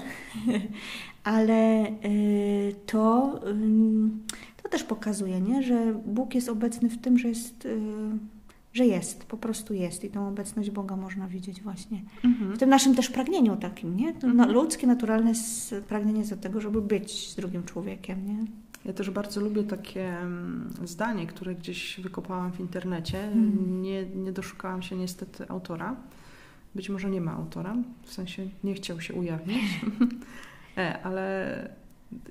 Ale 1.25 1.87
e, 1.87 1.93
to, 2.87 3.41
to 4.63 4.69
też 4.69 4.85
pokazuje, 4.85 5.41
nie? 5.41 5.63
że 5.63 5.95
Bóg 6.07 6.35
jest 6.35 6.49
obecny 6.49 6.89
w 6.89 6.99
tym, 6.99 7.19
że 7.19 7.29
jest. 7.29 7.67
E, 7.67 8.33
że 8.73 8.87
jest, 8.87 9.25
po 9.25 9.37
prostu 9.37 9.75
jest 9.75 10.05
i 10.05 10.11
tą 10.11 10.29
obecność 10.29 10.71
Boga 10.71 10.97
można 10.97 11.29
widzieć 11.29 11.63
właśnie 11.63 12.03
mhm. 12.25 12.57
w 12.57 12.59
tym 12.59 12.71
naszym 12.71 12.95
też 12.95 13.09
pragnieniu 13.09 13.57
takim, 13.57 13.97
nie? 13.97 14.09
Mhm. 14.09 14.51
ludzkie, 14.51 14.87
naturalne 14.87 15.33
pragnienie 15.89 16.25
do 16.25 16.37
tego, 16.37 16.61
żeby 16.61 16.83
być 16.83 17.31
z 17.31 17.37
drugim 17.37 17.65
człowiekiem, 17.65 18.27
nie? 18.27 18.45
Ja 18.85 18.93
też 18.93 19.11
bardzo 19.11 19.41
lubię 19.41 19.65
takie 19.65 20.19
mm, 20.19 20.71
zdanie, 20.85 21.27
które 21.27 21.55
gdzieś 21.55 22.01
wykopałam 22.01 22.53
w 22.53 22.61
internecie. 22.61 23.19
Hmm. 23.19 23.83
Nie, 23.83 24.07
nie 24.07 24.33
doszukałam 24.33 24.83
się 24.83 24.97
niestety 24.97 25.49
autora. 25.49 25.97
Być 26.75 26.89
może 26.89 27.11
nie 27.11 27.21
ma 27.21 27.33
autora, 27.33 27.77
w 28.03 28.13
sensie 28.13 28.49
nie 28.65 28.75
chciał 28.75 29.01
się 29.01 29.15
ujawnić, 29.15 29.81
e, 30.79 31.03
ale 31.03 31.69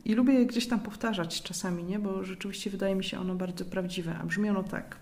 i 0.06 0.14
lubię 0.14 0.34
je 0.34 0.46
gdzieś 0.46 0.68
tam 0.68 0.80
powtarzać 0.80 1.42
czasami, 1.44 1.84
nie? 1.84 2.00
bo 2.00 2.24
rzeczywiście 2.24 2.70
wydaje 2.70 2.96
mi 2.96 3.04
się 3.04 3.20
ono 3.20 3.36
bardzo 3.36 3.66
prawdziwe. 3.66 4.16
A 4.22 4.26
brzmi 4.26 4.50
ono 4.50 4.64
tak. 4.64 4.98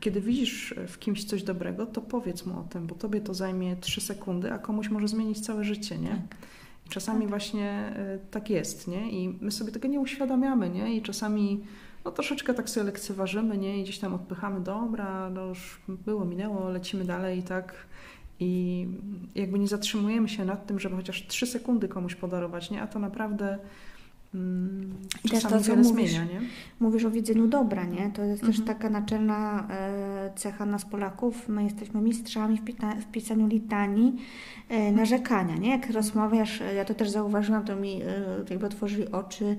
Kiedy 0.00 0.20
widzisz 0.20 0.74
w 0.88 0.98
kimś 0.98 1.24
coś 1.24 1.42
dobrego, 1.42 1.86
to 1.86 2.00
powiedz 2.00 2.46
mu 2.46 2.60
o 2.60 2.62
tym, 2.62 2.86
bo 2.86 2.94
tobie 2.94 3.20
to 3.20 3.34
zajmie 3.34 3.76
trzy 3.76 4.00
sekundy, 4.00 4.52
a 4.52 4.58
komuś 4.58 4.88
może 4.88 5.08
zmienić 5.08 5.40
całe 5.40 5.64
życie, 5.64 5.98
nie? 5.98 6.08
Tak. 6.08 6.38
Czasami 6.88 7.20
tak. 7.20 7.28
właśnie 7.28 7.92
y, 8.16 8.30
tak 8.30 8.50
jest, 8.50 8.88
nie? 8.88 9.10
I 9.10 9.38
my 9.40 9.50
sobie 9.50 9.72
tego 9.72 9.88
nie 9.88 10.00
uświadamiamy, 10.00 10.70
nie? 10.70 10.96
I 10.96 11.02
czasami 11.02 11.64
no 12.04 12.10
troszeczkę 12.10 12.54
tak 12.54 12.70
sobie 12.70 12.86
lekceważymy, 12.86 13.58
nie? 13.58 13.80
I 13.80 13.82
gdzieś 13.82 13.98
tam 13.98 14.14
odpychamy, 14.14 14.60
dobra, 14.60 15.30
no 15.30 15.46
już 15.46 15.80
było, 15.88 16.24
minęło, 16.24 16.68
lecimy 16.68 17.04
dalej 17.04 17.38
i 17.38 17.42
tak. 17.42 17.74
I 18.40 18.86
jakby 19.34 19.58
nie 19.58 19.68
zatrzymujemy 19.68 20.28
się 20.28 20.44
nad 20.44 20.66
tym, 20.66 20.78
żeby 20.80 20.96
chociaż 20.96 21.26
trzy 21.26 21.46
sekundy 21.46 21.88
komuś 21.88 22.14
podarować, 22.14 22.70
nie? 22.70 22.82
A 22.82 22.86
to 22.86 22.98
naprawdę 22.98 23.58
Mm, 24.34 24.94
I 25.24 25.28
też 25.28 25.42
to, 25.42 25.60
co 25.60 25.76
mówisz, 25.76 26.10
zmienia, 26.10 26.24
nie? 26.24 26.40
mówisz 26.80 27.04
o 27.04 27.10
widzeniu 27.10 27.46
dobra, 27.46 27.84
nie? 27.84 28.10
To 28.14 28.22
jest 28.22 28.42
mhm. 28.42 28.52
też 28.52 28.66
taka 28.66 28.90
naczelna 28.90 29.68
e, 29.70 30.05
cecha 30.36 30.66
nas 30.66 30.84
Polaków. 30.84 31.48
My 31.48 31.64
jesteśmy 31.64 32.00
mistrzami 32.00 32.60
w, 33.00 33.06
pisaniu 33.12 33.46
litanii 33.46 34.16
e, 34.68 34.92
narzekania, 34.92 35.56
nie? 35.56 35.70
Jak 35.70 35.90
rozmawiasz, 35.90 36.62
ja 36.76 36.84
to 36.84 36.94
też 36.94 37.10
zauważyłam, 37.10 37.64
to 37.64 37.76
mi 37.76 38.02
e, 38.02 38.06
jakby 38.50 38.66
otworzyli 38.66 39.12
oczy 39.12 39.56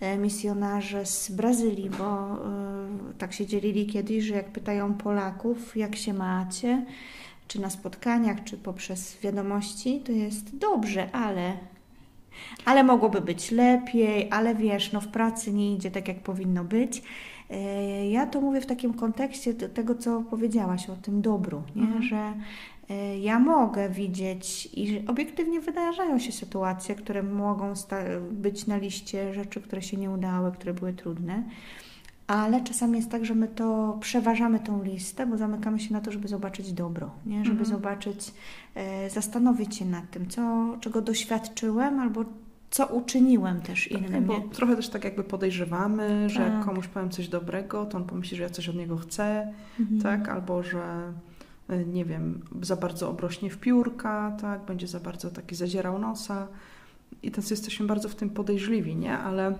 e, 0.00 0.18
misjonarze 0.18 1.06
z 1.06 1.30
Brazylii, 1.30 1.90
bo 1.90 2.04
e, 2.04 2.38
tak 3.18 3.32
się 3.32 3.46
dzielili 3.46 3.86
kiedyś, 3.86 4.24
że 4.24 4.34
jak 4.34 4.52
pytają 4.52 4.94
Polaków, 4.94 5.76
jak 5.76 5.96
się 5.96 6.14
macie, 6.14 6.86
czy 7.48 7.60
na 7.60 7.70
spotkaniach, 7.70 8.44
czy 8.44 8.56
poprzez 8.56 9.20
wiadomości, 9.22 10.00
to 10.00 10.12
jest 10.12 10.56
dobrze, 10.56 11.12
ale 11.12 11.56
ale 12.64 12.84
mogłoby 12.84 13.20
być 13.20 13.50
lepiej, 13.50 14.28
ale 14.30 14.54
wiesz, 14.54 14.92
no 14.92 15.00
w 15.00 15.08
pracy 15.08 15.52
nie 15.52 15.74
idzie 15.74 15.90
tak, 15.90 16.08
jak 16.08 16.22
powinno 16.22 16.64
być. 16.64 17.02
E, 17.50 18.10
ja 18.10 18.26
to 18.26 18.40
mówię 18.40 18.60
w 18.60 18.66
takim 18.66 18.94
kontekście 18.94 19.54
tego, 19.54 19.94
co 19.94 20.22
powiedziałaś 20.30 20.90
o 20.90 20.96
tym 20.96 21.22
dobru, 21.22 21.62
nie? 21.76 21.82
Mhm. 21.82 22.02
że 22.02 22.32
e, 22.90 23.18
ja 23.18 23.38
mogę 23.38 23.88
widzieć 23.88 24.68
i 24.74 25.06
obiektywnie 25.06 25.60
wydarzają 25.60 26.18
się 26.18 26.32
sytuacje, 26.32 26.94
które 26.94 27.22
mogą 27.22 27.72
być 28.30 28.66
na 28.66 28.76
liście 28.76 29.34
rzeczy, 29.34 29.60
które 29.60 29.82
się 29.82 29.96
nie 29.96 30.10
udały, 30.10 30.52
które 30.52 30.74
były 30.74 30.92
trudne. 30.92 31.42
Ale 32.26 32.60
czasami 32.60 32.96
jest 32.96 33.10
tak, 33.10 33.24
że 33.24 33.34
my 33.34 33.48
to 33.48 33.98
przeważamy 34.00 34.60
tą 34.60 34.82
listę, 34.82 35.26
bo 35.26 35.36
zamykamy 35.36 35.80
się 35.80 35.92
na 35.92 36.00
to, 36.00 36.12
żeby 36.12 36.28
zobaczyć 36.28 36.72
dobro, 36.72 37.10
nie? 37.26 37.44
żeby 37.44 37.60
mhm. 37.60 37.70
zobaczyć, 37.70 38.32
e, 38.74 39.10
zastanowić 39.10 39.76
się 39.76 39.84
nad 39.84 40.10
tym, 40.10 40.28
co, 40.28 40.76
czego 40.80 41.02
doświadczyłem 41.02 42.00
albo 42.00 42.24
co 42.70 42.86
uczyniłem 42.86 43.60
też 43.60 43.88
tak, 43.92 44.02
innym. 44.02 44.24
Bo 44.24 44.40
trochę 44.40 44.76
też 44.76 44.88
tak 44.88 45.04
jakby 45.04 45.24
podejrzewamy, 45.24 46.20
tak. 46.22 46.30
że 46.30 46.42
jak 46.42 46.64
komuś 46.64 46.86
powiem 46.86 47.10
coś 47.10 47.28
dobrego, 47.28 47.86
to 47.86 47.96
on 47.96 48.04
pomyśli, 48.04 48.36
że 48.36 48.42
ja 48.42 48.50
coś 48.50 48.68
od 48.68 48.76
niego 48.76 48.96
chcę, 48.96 49.52
mhm. 49.80 50.00
tak? 50.00 50.28
Albo 50.28 50.62
że 50.62 51.12
e, 51.68 51.84
nie 51.84 52.04
wiem, 52.04 52.40
za 52.62 52.76
bardzo 52.76 53.10
obrośnie 53.10 53.50
w 53.50 53.58
piórka, 53.58 54.36
tak? 54.40 54.64
Będzie 54.64 54.86
za 54.86 55.00
bardzo 55.00 55.30
taki 55.30 55.54
zadzierał 55.54 55.98
nosa. 55.98 56.48
I 57.22 57.30
teraz 57.30 57.50
jesteśmy 57.50 57.86
bardzo 57.86 58.08
w 58.08 58.14
tym 58.14 58.30
podejrzliwi, 58.30 58.96
nie? 58.96 59.18
Ale 59.18 59.50
y, 59.50 59.54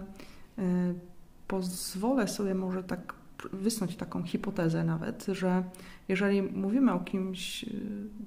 pozwolę 1.49 2.29
sobie 2.29 2.55
może 2.55 2.85
tak 2.85 3.14
wysnuć 3.52 3.97
taką 3.97 4.23
hipotezę 4.23 4.85
nawet, 4.85 5.26
że 5.29 5.62
jeżeli 6.09 6.43
mówimy 6.43 6.93
o 6.93 7.00
kimś, 7.00 7.64
y, 7.64 7.69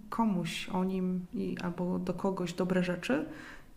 komuś 0.09 0.69
o 0.69 0.83
nim 0.83 1.25
i, 1.33 1.55
albo 1.61 1.99
do 1.99 2.13
kogoś 2.13 2.53
dobre 2.53 2.83
rzeczy, 2.83 3.25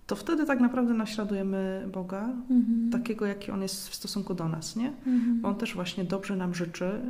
to 0.07 0.17
wtedy 0.17 0.47
tak 0.47 0.61
naprawdę 0.61 0.95
naśladujemy 0.95 1.89
Boga, 1.93 2.29
Mhm. 2.51 2.91
takiego, 2.93 3.27
jaki 3.27 3.51
On 3.51 3.63
jest 3.63 3.89
w 3.89 3.95
stosunku 3.95 4.35
do 4.35 4.49
nas, 4.49 4.77
nie? 4.77 4.89
Mhm. 4.89 5.41
On 5.45 5.55
też 5.57 5.75
właśnie 5.75 6.05
dobrze 6.05 6.37
nam 6.37 6.55
życzy, 6.55 7.01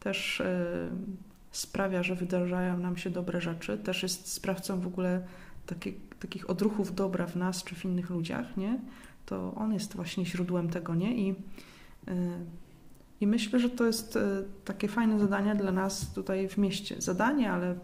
też 0.00 0.40
e, 0.40 0.66
sprawia, 1.50 2.02
że 2.02 2.14
wydarzają 2.14 2.78
nam 2.78 2.96
się 2.96 3.10
dobre 3.10 3.40
rzeczy, 3.40 3.78
też 3.78 4.02
jest 4.02 4.32
sprawcą 4.32 4.80
w 4.80 4.86
ogóle 4.86 5.22
taki, 5.66 5.92
takich 6.20 6.50
odruchów 6.50 6.94
dobra 6.94 7.26
w 7.26 7.36
nas 7.36 7.64
czy 7.64 7.74
w 7.74 7.84
innych 7.84 8.10
ludziach, 8.10 8.56
nie? 8.56 8.78
To 9.26 9.54
On 9.56 9.72
jest 9.72 9.96
właśnie 9.96 10.26
źródłem 10.26 10.68
tego, 10.70 10.94
nie? 10.94 11.28
I, 11.28 11.30
e, 12.08 12.14
i 13.20 13.26
myślę, 13.26 13.58
że 13.58 13.70
to 13.70 13.86
jest 13.86 14.16
e, 14.16 14.42
takie 14.64 14.88
fajne 14.88 15.18
zadanie 15.20 15.54
dla 15.54 15.72
nas 15.72 16.12
tutaj 16.12 16.48
w 16.48 16.58
mieście. 16.58 16.96
Zadanie, 16.98 17.52
ale 17.52 17.74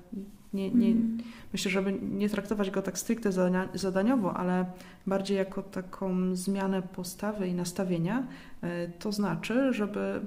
nie, 0.57 0.71
nie, 0.71 0.87
Mhm. 0.89 1.19
myślę, 1.53 1.71
żeby 1.71 1.93
nie 2.03 2.29
traktować 2.29 2.71
go 2.71 2.83
tak 2.83 2.99
stricte 2.99 3.33
zadania, 3.33 3.69
zadaniowo, 3.75 4.35
ale 4.37 4.67
bardziej 5.07 5.37
jako 5.37 5.63
taką 5.63 6.37
zmianę 6.37 6.83
postawy 6.83 7.49
i 7.49 7.55
nastawienia. 7.55 8.27
E, 8.63 8.89
To 8.89 9.13
znaczy, 9.13 9.73
żeby 9.73 10.21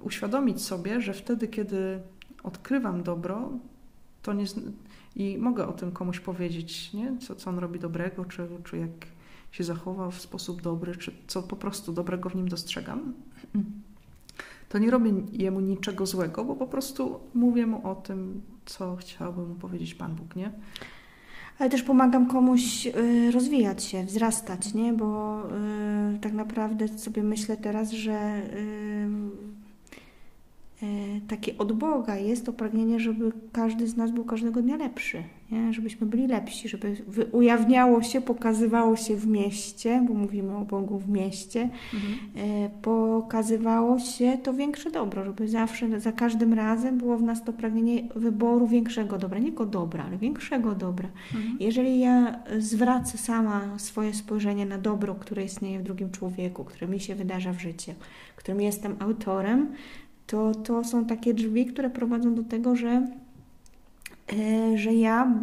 uświadomić 0.00 0.62
sobie, 0.62 1.00
że 1.00 1.12
wtedy, 1.14 1.48
kiedy 1.48 2.00
odkrywam 2.42 3.02
dobro, 3.02 3.50
to 4.22 4.32
nie, 4.32 4.44
i 5.16 5.38
mogę 5.38 5.66
o 5.68 5.72
tym 5.72 5.92
komuś 5.92 6.20
powiedzieć, 6.20 6.92
nie? 6.92 7.18
Co, 7.18 7.34
co 7.34 7.50
on 7.50 7.58
robi 7.58 7.78
dobrego, 7.78 8.24
czy, 8.24 8.46
czy 8.64 8.76
jak 8.78 8.90
się 9.52 9.64
zachował 9.64 10.10
w 10.10 10.20
sposób 10.20 10.62
dobry, 10.62 10.96
czy 10.96 11.12
co 11.26 11.42
po 11.42 11.56
prostu 11.56 11.92
dobrego 11.92 12.28
w 12.30 12.34
nim 12.34 12.48
dostrzegam, 12.48 13.12
to 14.70 14.78
nie 14.78 14.90
robię 14.90 15.12
jemu 15.32 15.60
niczego 15.60 16.06
złego, 16.06 16.44
bo 16.44 16.56
po 16.56 16.66
prostu 16.66 17.20
mówię 17.34 17.66
mu 17.66 17.88
o 17.88 17.94
tym, 17.94 18.42
co 18.64 18.96
chciałby 18.96 19.46
mu 19.46 19.54
powiedzieć 19.54 19.94
Pan 19.94 20.14
Bóg, 20.14 20.36
nie? 20.36 20.50
Ale 21.58 21.70
też 21.70 21.82
pomagam 21.82 22.26
komuś 22.26 22.86
y, 22.86 23.30
rozwijać 23.30 23.84
się, 23.84 24.04
wzrastać, 24.04 24.74
nie? 24.74 24.92
Bo 24.92 25.42
y, 26.14 26.18
tak 26.18 26.32
naprawdę 26.32 26.88
sobie 26.88 27.22
myślę 27.22 27.56
teraz, 27.56 27.90
że 27.90 28.42
y, 28.54 29.08
takie 31.28 31.58
od 31.58 31.72
Boga 31.72 32.16
jest 32.16 32.46
to 32.46 32.52
pragnienie, 32.52 33.00
żeby 33.00 33.32
każdy 33.52 33.86
z 33.86 33.96
nas 33.96 34.10
był 34.10 34.24
każdego 34.24 34.62
dnia 34.62 34.76
lepszy, 34.76 35.22
nie? 35.50 35.72
Żebyśmy 35.72 36.06
byli 36.06 36.26
lepsi, 36.26 36.68
żeby 36.68 36.96
ujawniało 37.32 38.02
się, 38.02 38.20
pokazywało 38.20 38.96
się 38.96 39.16
w 39.16 39.26
mieście, 39.26 40.04
bo 40.08 40.14
mówimy 40.14 40.56
o 40.56 40.60
Bogu 40.60 40.98
w 40.98 41.08
mieście, 41.08 41.68
e, 42.36 42.70
pokazywało 42.82 43.98
się 43.98 44.38
to 44.42 44.54
większe 44.54 44.90
dobro, 44.90 45.24
żeby 45.24 45.48
zawsze, 45.48 46.00
za 46.00 46.12
każdym 46.12 46.54
razem 46.54 46.98
było 46.98 47.18
w 47.18 47.22
nas 47.22 47.44
to 47.44 47.52
pragnienie 47.52 48.08
wyboru 48.16 48.66
większego 48.66 49.18
dobra, 49.18 49.38
nie 49.38 49.46
tylko 49.46 49.66
dobra, 49.66 50.04
ale 50.04 50.18
większego 50.18 50.74
dobra. 50.74 51.08
Mhm. 51.34 51.56
Jeżeli 51.60 52.00
ja 52.00 52.40
zwracę 52.58 53.18
sama 53.18 53.78
swoje 53.78 54.14
spojrzenie 54.14 54.66
na 54.66 54.78
dobro, 54.78 55.14
które 55.14 55.44
istnieje 55.44 55.78
w 55.78 55.82
drugim 55.82 56.10
człowieku, 56.10 56.64
które 56.64 56.88
mi 56.88 57.00
się 57.00 57.14
wydarza 57.14 57.52
w 57.52 57.60
życiu, 57.60 57.92
którym 58.36 58.60
jestem 58.60 58.96
autorem, 58.98 59.68
to 60.30 60.54
to 60.54 60.84
są 60.84 61.04
takie 61.04 61.34
drzwi, 61.34 61.66
które 61.66 61.90
prowadzą 61.90 62.34
do 62.34 62.42
tego, 62.44 62.76
że, 62.76 63.06
e, 64.32 64.78
że 64.78 64.94
ja 64.94 65.34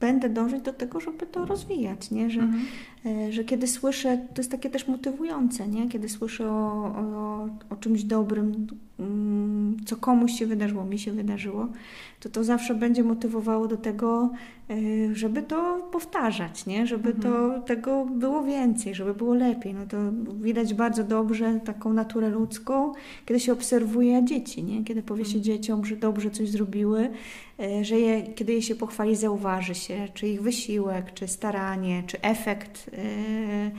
będę 0.00 0.28
dążyć 0.28 0.62
do 0.62 0.72
tego, 0.72 1.00
żeby 1.00 1.26
to 1.26 1.44
rozwijać, 1.44 2.10
nie? 2.10 2.30
Że, 2.30 2.40
Mhm. 2.40 2.64
E, 3.06 3.32
że 3.32 3.44
kiedy 3.44 3.66
słyszę, 3.66 4.18
to 4.34 4.40
jest 4.40 4.50
takie 4.50 4.70
też 4.70 4.88
motywujące, 4.88 5.68
nie? 5.68 5.88
Kiedy 5.88 6.08
słyszę 6.08 6.50
o, 6.50 6.84
o, 6.84 7.48
o 7.70 7.76
czymś 7.76 8.04
dobrym, 8.04 8.66
co 9.86 9.96
komuś 9.96 10.32
się 10.32 10.46
wydarzyło, 10.46 10.84
mi 10.84 10.98
się 10.98 11.12
wydarzyło, 11.12 11.68
to 12.20 12.28
to 12.28 12.44
zawsze 12.44 12.74
będzie 12.74 13.04
motywowało 13.04 13.68
do 13.68 13.76
tego, 13.76 14.30
e, 14.70 14.74
żeby 15.14 15.42
to 15.42 15.88
powtarzać, 15.92 16.66
nie? 16.66 16.86
Żeby 16.86 17.12
to 17.12 17.60
tego 17.60 18.04
było 18.04 18.42
więcej, 18.42 18.94
żeby 18.94 19.14
było 19.14 19.34
lepiej. 19.34 19.74
No 19.74 19.86
to 19.86 19.96
widać 20.42 20.74
bardzo 20.74 21.04
dobrze 21.04 21.60
taką 21.64 21.92
naturę 21.92 22.28
ludzką, 22.30 22.92
kiedy 23.26 23.40
się 23.40 23.52
obserwuje 23.52 24.24
dzieci, 24.24 24.64
nie? 24.64 24.84
Kiedy 24.84 25.02
powie 25.02 25.24
się 25.24 25.38
Mhm. 25.38 25.44
dzieciom, 25.44 25.84
że 25.84 25.96
dobrze 25.96 26.30
coś 26.30 26.48
zrobiły, 26.50 27.10
e, 27.60 27.84
że 27.84 28.00
je, 28.00 28.22
kiedy 28.22 28.52
je 28.52 28.62
się 28.62 28.74
pochwali, 28.74 29.16
zauważy 29.16 29.74
się, 29.74 30.08
czy 30.14 30.28
ich 30.28 30.42
wysiłek, 30.42 31.14
czy 31.14 31.28
staranie, 31.28 32.02
czy 32.06 32.20
efekt 32.22 32.90
e, 32.92 33.70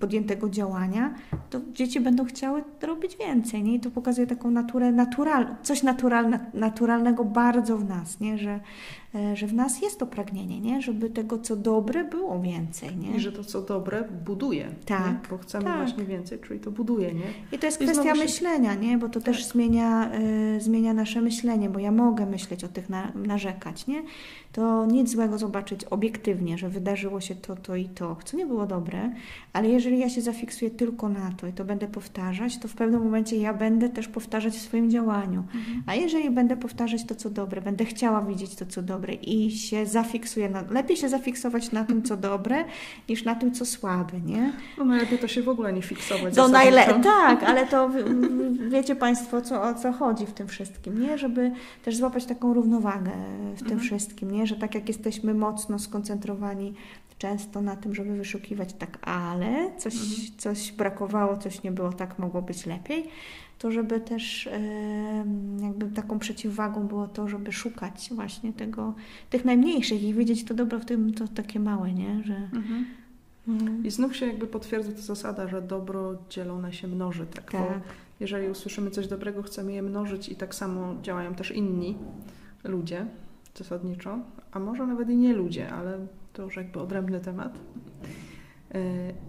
podjętego 0.00 0.48
działania, 0.48 1.14
to 1.50 1.60
dzieci 1.72 2.00
będą 2.00 2.24
chciały 2.24 2.64
robić 2.82 3.16
więcej, 3.16 3.62
nie? 3.62 3.74
I 3.74 3.80
to 3.80 3.90
pokazuje 3.90 4.26
taką 4.26 4.50
naturę, 4.50 4.92
natural, 4.92 5.46
coś 5.62 5.82
naturalne, 5.82 6.50
naturalnego 6.54 7.24
bardzo 7.24 7.78
w 7.78 7.88
nas, 7.88 8.20
nie? 8.20 8.38
Że, 8.38 8.50
e, 8.50 8.60
że 9.34 9.46
w 9.46 9.54
nas 9.54 9.82
jest 9.82 9.98
to 9.98 10.06
pragnienie, 10.06 10.60
nie? 10.60 10.82
Żeby 10.82 11.10
tego, 11.10 11.38
co 11.38 11.56
dobre, 11.56 12.04
było 12.04 12.40
więcej, 12.40 12.96
nie? 12.96 13.16
I 13.16 13.20
że 13.20 13.32
to, 13.32 13.44
co 13.44 13.62
dobre, 13.62 14.04
buduje. 14.24 14.68
Tak, 14.86 15.06
Nie? 15.06 15.28
Bo 15.30 15.38
chcemy 15.38 15.64
tak. 15.64 15.76
właśnie 15.76 16.04
więcej, 16.04 16.38
czyli 16.48 16.60
to 16.60 16.70
buduje, 16.70 17.14
nie? 17.14 17.22
I 17.52 17.58
to 17.58 17.66
jest 17.66 17.80
I 17.80 17.84
kwestia 17.84 18.14
się- 18.14 18.20
myślenia, 18.20 18.74
nie? 18.74 18.98
Bo 18.98 19.08
to 19.08 19.20
też 19.20 19.42
Tak. 19.44 19.52
zmienia, 19.52 20.10
y, 20.56 20.60
zmienia 20.60 20.94
nasze 20.94 21.20
myślenie, 21.20 21.70
bo 21.70 21.78
ja 21.78 21.92
mogę 21.92 22.26
myśleć 22.26 22.64
o 22.64 22.68
tych, 22.68 22.88
na, 22.90 23.12
narzekać, 23.14 23.86
nie? 23.86 24.02
To 24.52 24.86
nic 24.86 25.10
złego 25.10 25.38
zobaczyć 25.38 25.84
obiektywnie, 25.84 26.58
że 26.58 26.68
wydarzyło 26.68 27.20
się 27.20 27.34
to, 27.34 27.56
to 27.56 27.76
i 27.76 27.84
to, 27.88 28.16
co 28.24 28.36
nie 28.36 28.46
było 28.46 28.66
dobre, 28.66 29.12
ale 29.52 29.68
jeżeli 29.68 29.98
ja 29.98 30.08
się 30.08 30.20
zafiksuję 30.20 30.70
tylko 30.70 31.08
na 31.08 31.30
to 31.36 31.46
i 31.46 31.52
to 31.52 31.64
będę 31.64 31.86
powtarzać, 31.88 32.58
to 32.58 32.68
w 32.68 32.74
pewnym 32.74 33.02
momencie 33.04 33.36
ja 33.36 33.54
będę 33.54 33.88
też 33.88 34.08
powtarzać 34.08 34.54
w 34.54 34.60
swoim 34.60 34.90
działaniu. 34.90 35.44
A 35.86 35.94
jeżeli 35.94 36.30
będę 36.30 36.56
powtarzać 36.56 37.04
to, 37.04 37.14
co 37.14 37.30
dobre, 37.30 37.62
będę 37.62 37.84
chciała 37.84 38.22
widzieć 38.22 38.54
to, 38.54 38.66
co 38.66 38.82
dobre 38.82 39.01
i 39.10 39.50
się 39.50 39.86
zafiksuję 39.86 40.48
na... 40.48 40.64
Lepiej 40.70 40.96
się 40.96 41.08
zafiksować 41.08 41.72
na 41.72 41.84
tym, 41.84 42.02
co 42.02 42.16
dobre, 42.16 42.64
niż 43.08 43.24
na 43.24 43.34
tym, 43.34 43.52
co 43.52 43.64
słabe, 43.66 44.20
nie? 44.20 44.52
No 44.78 44.84
najlepiej 44.84 45.18
to 45.18 45.28
się 45.28 45.42
w 45.42 45.48
ogóle 45.48 45.72
nie 45.72 45.82
fiksować. 45.82 46.34
To 46.34 46.48
zasadniczo. 46.48 46.80
najle- 46.86 47.02
tak, 47.04 47.42
ale 47.50 47.66
to 47.66 47.90
wiecie 48.68 48.96
Państwo, 48.96 49.40
co, 49.42 49.62
o 49.62 49.74
co 49.74 49.92
chodzi 49.92 50.26
w 50.26 50.32
tym 50.32 50.48
wszystkim, 50.48 51.02
nie? 51.02 51.18
Żeby 51.18 51.52
też 51.84 51.96
złapać 51.96 52.24
taką 52.24 52.54
równowagę 52.54 53.10
w 53.54 53.58
tym 53.58 53.72
Mhm. 53.72 53.80
wszystkim, 53.80 54.30
nie? 54.30 54.46
Że 54.46 54.56
tak 54.56 54.74
jak 54.74 54.88
jesteśmy 54.88 55.34
mocno 55.34 55.78
skoncentrowani 55.78 56.74
często 57.22 57.60
na 57.60 57.76
tym, 57.76 57.94
żeby 57.94 58.16
wyszukiwać 58.16 58.72
tak, 58.72 58.98
ale 59.08 59.70
coś, 59.78 59.94
Mhm. 59.94 60.38
coś 60.38 60.72
brakowało, 60.72 61.36
coś 61.36 61.62
nie 61.62 61.72
było, 61.72 61.92
tak 61.92 62.18
mogło 62.18 62.42
być 62.42 62.66
lepiej, 62.66 63.04
to 63.58 63.70
żeby 63.70 64.00
też 64.00 64.48
jakby 65.62 65.86
taką 65.86 66.18
przeciwwagą 66.18 66.86
było 66.86 67.08
to, 67.08 67.28
żeby 67.28 67.52
szukać 67.52 68.10
właśnie 68.14 68.52
tego, 68.52 68.94
tych 69.30 69.44
najmniejszych 69.44 70.02
i 70.02 70.14
widzieć 70.14 70.44
to 70.44 70.54
dobro 70.54 70.78
w 70.78 70.84
tym, 70.84 71.14
to 71.14 71.28
takie 71.28 71.60
małe, 71.60 71.92
nie? 71.92 72.22
Że, 72.24 72.34
Mhm. 72.34 72.86
mm, 73.48 73.86
I 73.86 73.90
znów 73.90 74.16
się 74.16 74.26
jakby 74.26 74.46
potwierdza 74.46 74.92
ta 74.92 74.98
zasada, 75.02 75.48
że 75.48 75.62
dobro 75.62 76.14
dzielone 76.30 76.72
się 76.72 76.88
mnoży. 76.88 77.26
Tak? 77.26 77.50
Tak. 77.52 77.82
jeżeli 78.20 78.48
usłyszymy 78.48 78.90
coś 78.90 79.06
dobrego, 79.08 79.42
chcemy 79.42 79.72
je 79.72 79.82
mnożyć 79.82 80.28
i 80.28 80.36
tak 80.36 80.54
samo 80.54 80.94
działają 81.02 81.34
też 81.34 81.50
inni 81.50 81.96
ludzie 82.64 83.06
zasadniczo, 83.54 84.18
a 84.52 84.58
może 84.58 84.86
nawet 84.86 85.10
i 85.10 85.16
nie 85.16 85.32
ludzie, 85.32 85.70
ale 85.72 85.98
to 86.32 86.42
już 86.42 86.56
jakby 86.56 86.80
odrębny 86.80 87.20
temat. 87.20 87.58
Yy, 88.74 88.80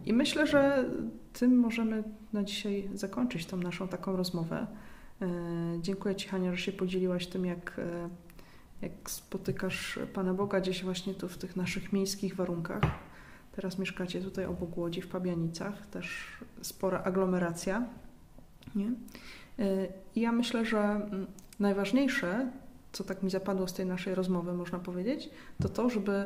I 0.06 0.14
myślę, 0.14 0.48
że 0.48 0.90
tym 1.34 1.58
możemy 1.58 2.04
na 2.34 2.44
dzisiaj 2.44 2.90
zakończyć 2.94 3.46
tą 3.46 3.58
naszą 3.58 3.88
taką 3.88 4.16
rozmowę. 4.16 4.68
Yy, 5.22 5.28
Dziękuję 5.82 6.16
Ci, 6.16 6.30
Hania, 6.30 6.52
że 6.52 6.58
się 6.58 6.72
podzieliłaś 6.72 7.28
tym, 7.28 7.46
jak, 7.46 7.76
yy, 7.78 8.10
jak 8.82 9.10
spotykasz 9.10 10.00
Pana 10.14 10.34
Boga 10.34 10.60
gdzieś 10.62 10.84
właśnie 10.84 11.14
tu 11.14 11.28
w 11.28 11.38
tych 11.38 11.56
naszych 11.56 11.94
miejskich 11.94 12.36
warunkach. 12.36 12.84
Teraz 13.56 13.80
mieszkacie 13.80 14.22
tutaj 14.22 14.46
obok 14.46 14.78
Łodzi 14.78 15.02
w 15.02 15.08
Pabianicach, 15.08 15.88
też 15.88 16.28
spora 16.62 17.04
aglomeracja. 17.04 17.86
Nie? 18.76 18.92
I 20.16 20.22
ja 20.22 20.32
myślę, 20.32 20.66
że 20.66 20.80
mm, 20.80 21.28
najważniejsze, 21.60 22.52
co 22.92 23.04
tak 23.04 23.24
mi 23.24 23.30
zapadło 23.30 23.68
z 23.68 23.74
tej 23.74 23.86
naszej 23.86 24.16
rozmowy, 24.16 24.54
można 24.54 24.80
powiedzieć, 24.80 25.30
to 25.62 25.70
to, 25.70 25.90
żeby 25.90 26.26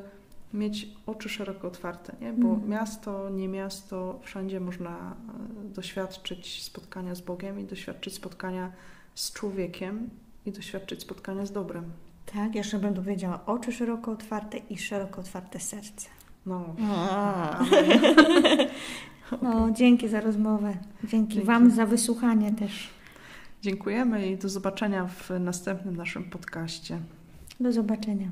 mieć 0.53 0.87
oczy 1.05 1.29
szeroko 1.29 1.67
otwarte, 1.67 2.15
nie? 2.21 2.33
bo 2.33 2.49
Mhm. 2.49 2.69
miasto, 2.69 3.29
nie 3.29 3.47
miasto, 3.47 4.19
wszędzie 4.23 4.59
można 4.59 4.89
e, 4.89 5.73
doświadczyć 5.73 6.63
spotkania 6.63 7.15
z 7.15 7.21
Bogiem 7.21 7.59
i 7.59 7.63
doświadczyć 7.63 8.13
spotkania 8.13 8.71
z 9.15 9.33
człowiekiem 9.33 10.09
i 10.45 10.51
doświadczyć 10.51 11.01
spotkania 11.01 11.45
z 11.45 11.51
dobrem. 11.51 11.83
Tak, 12.33 12.55
jeszcze 12.55 12.79
bym 12.79 12.93
powiedziała 12.93 13.45
oczy 13.45 13.71
szeroko 13.71 14.11
otwarte 14.11 14.57
i 14.57 14.77
szeroko 14.77 15.21
otwarte 15.21 15.59
serce. 15.59 16.09
No, 16.45 16.75
A. 16.91 17.59
No, 19.41 19.71
dzięki 19.71 20.07
za 20.07 20.21
rozmowę. 20.21 20.77
Dzięki, 21.03 21.33
Dzięki. 21.33 21.47
Wam 21.47 21.71
za 21.71 21.85
wysłuchanie 21.85 22.51
też. 22.51 22.89
Dziękujemy 23.61 24.27
i 24.27 24.37
do 24.37 24.49
zobaczenia 24.49 25.07
w 25.07 25.29
następnym 25.39 25.95
naszym 25.95 26.23
podcaście. 26.23 26.99
Do 27.59 27.71
zobaczenia. 27.71 28.27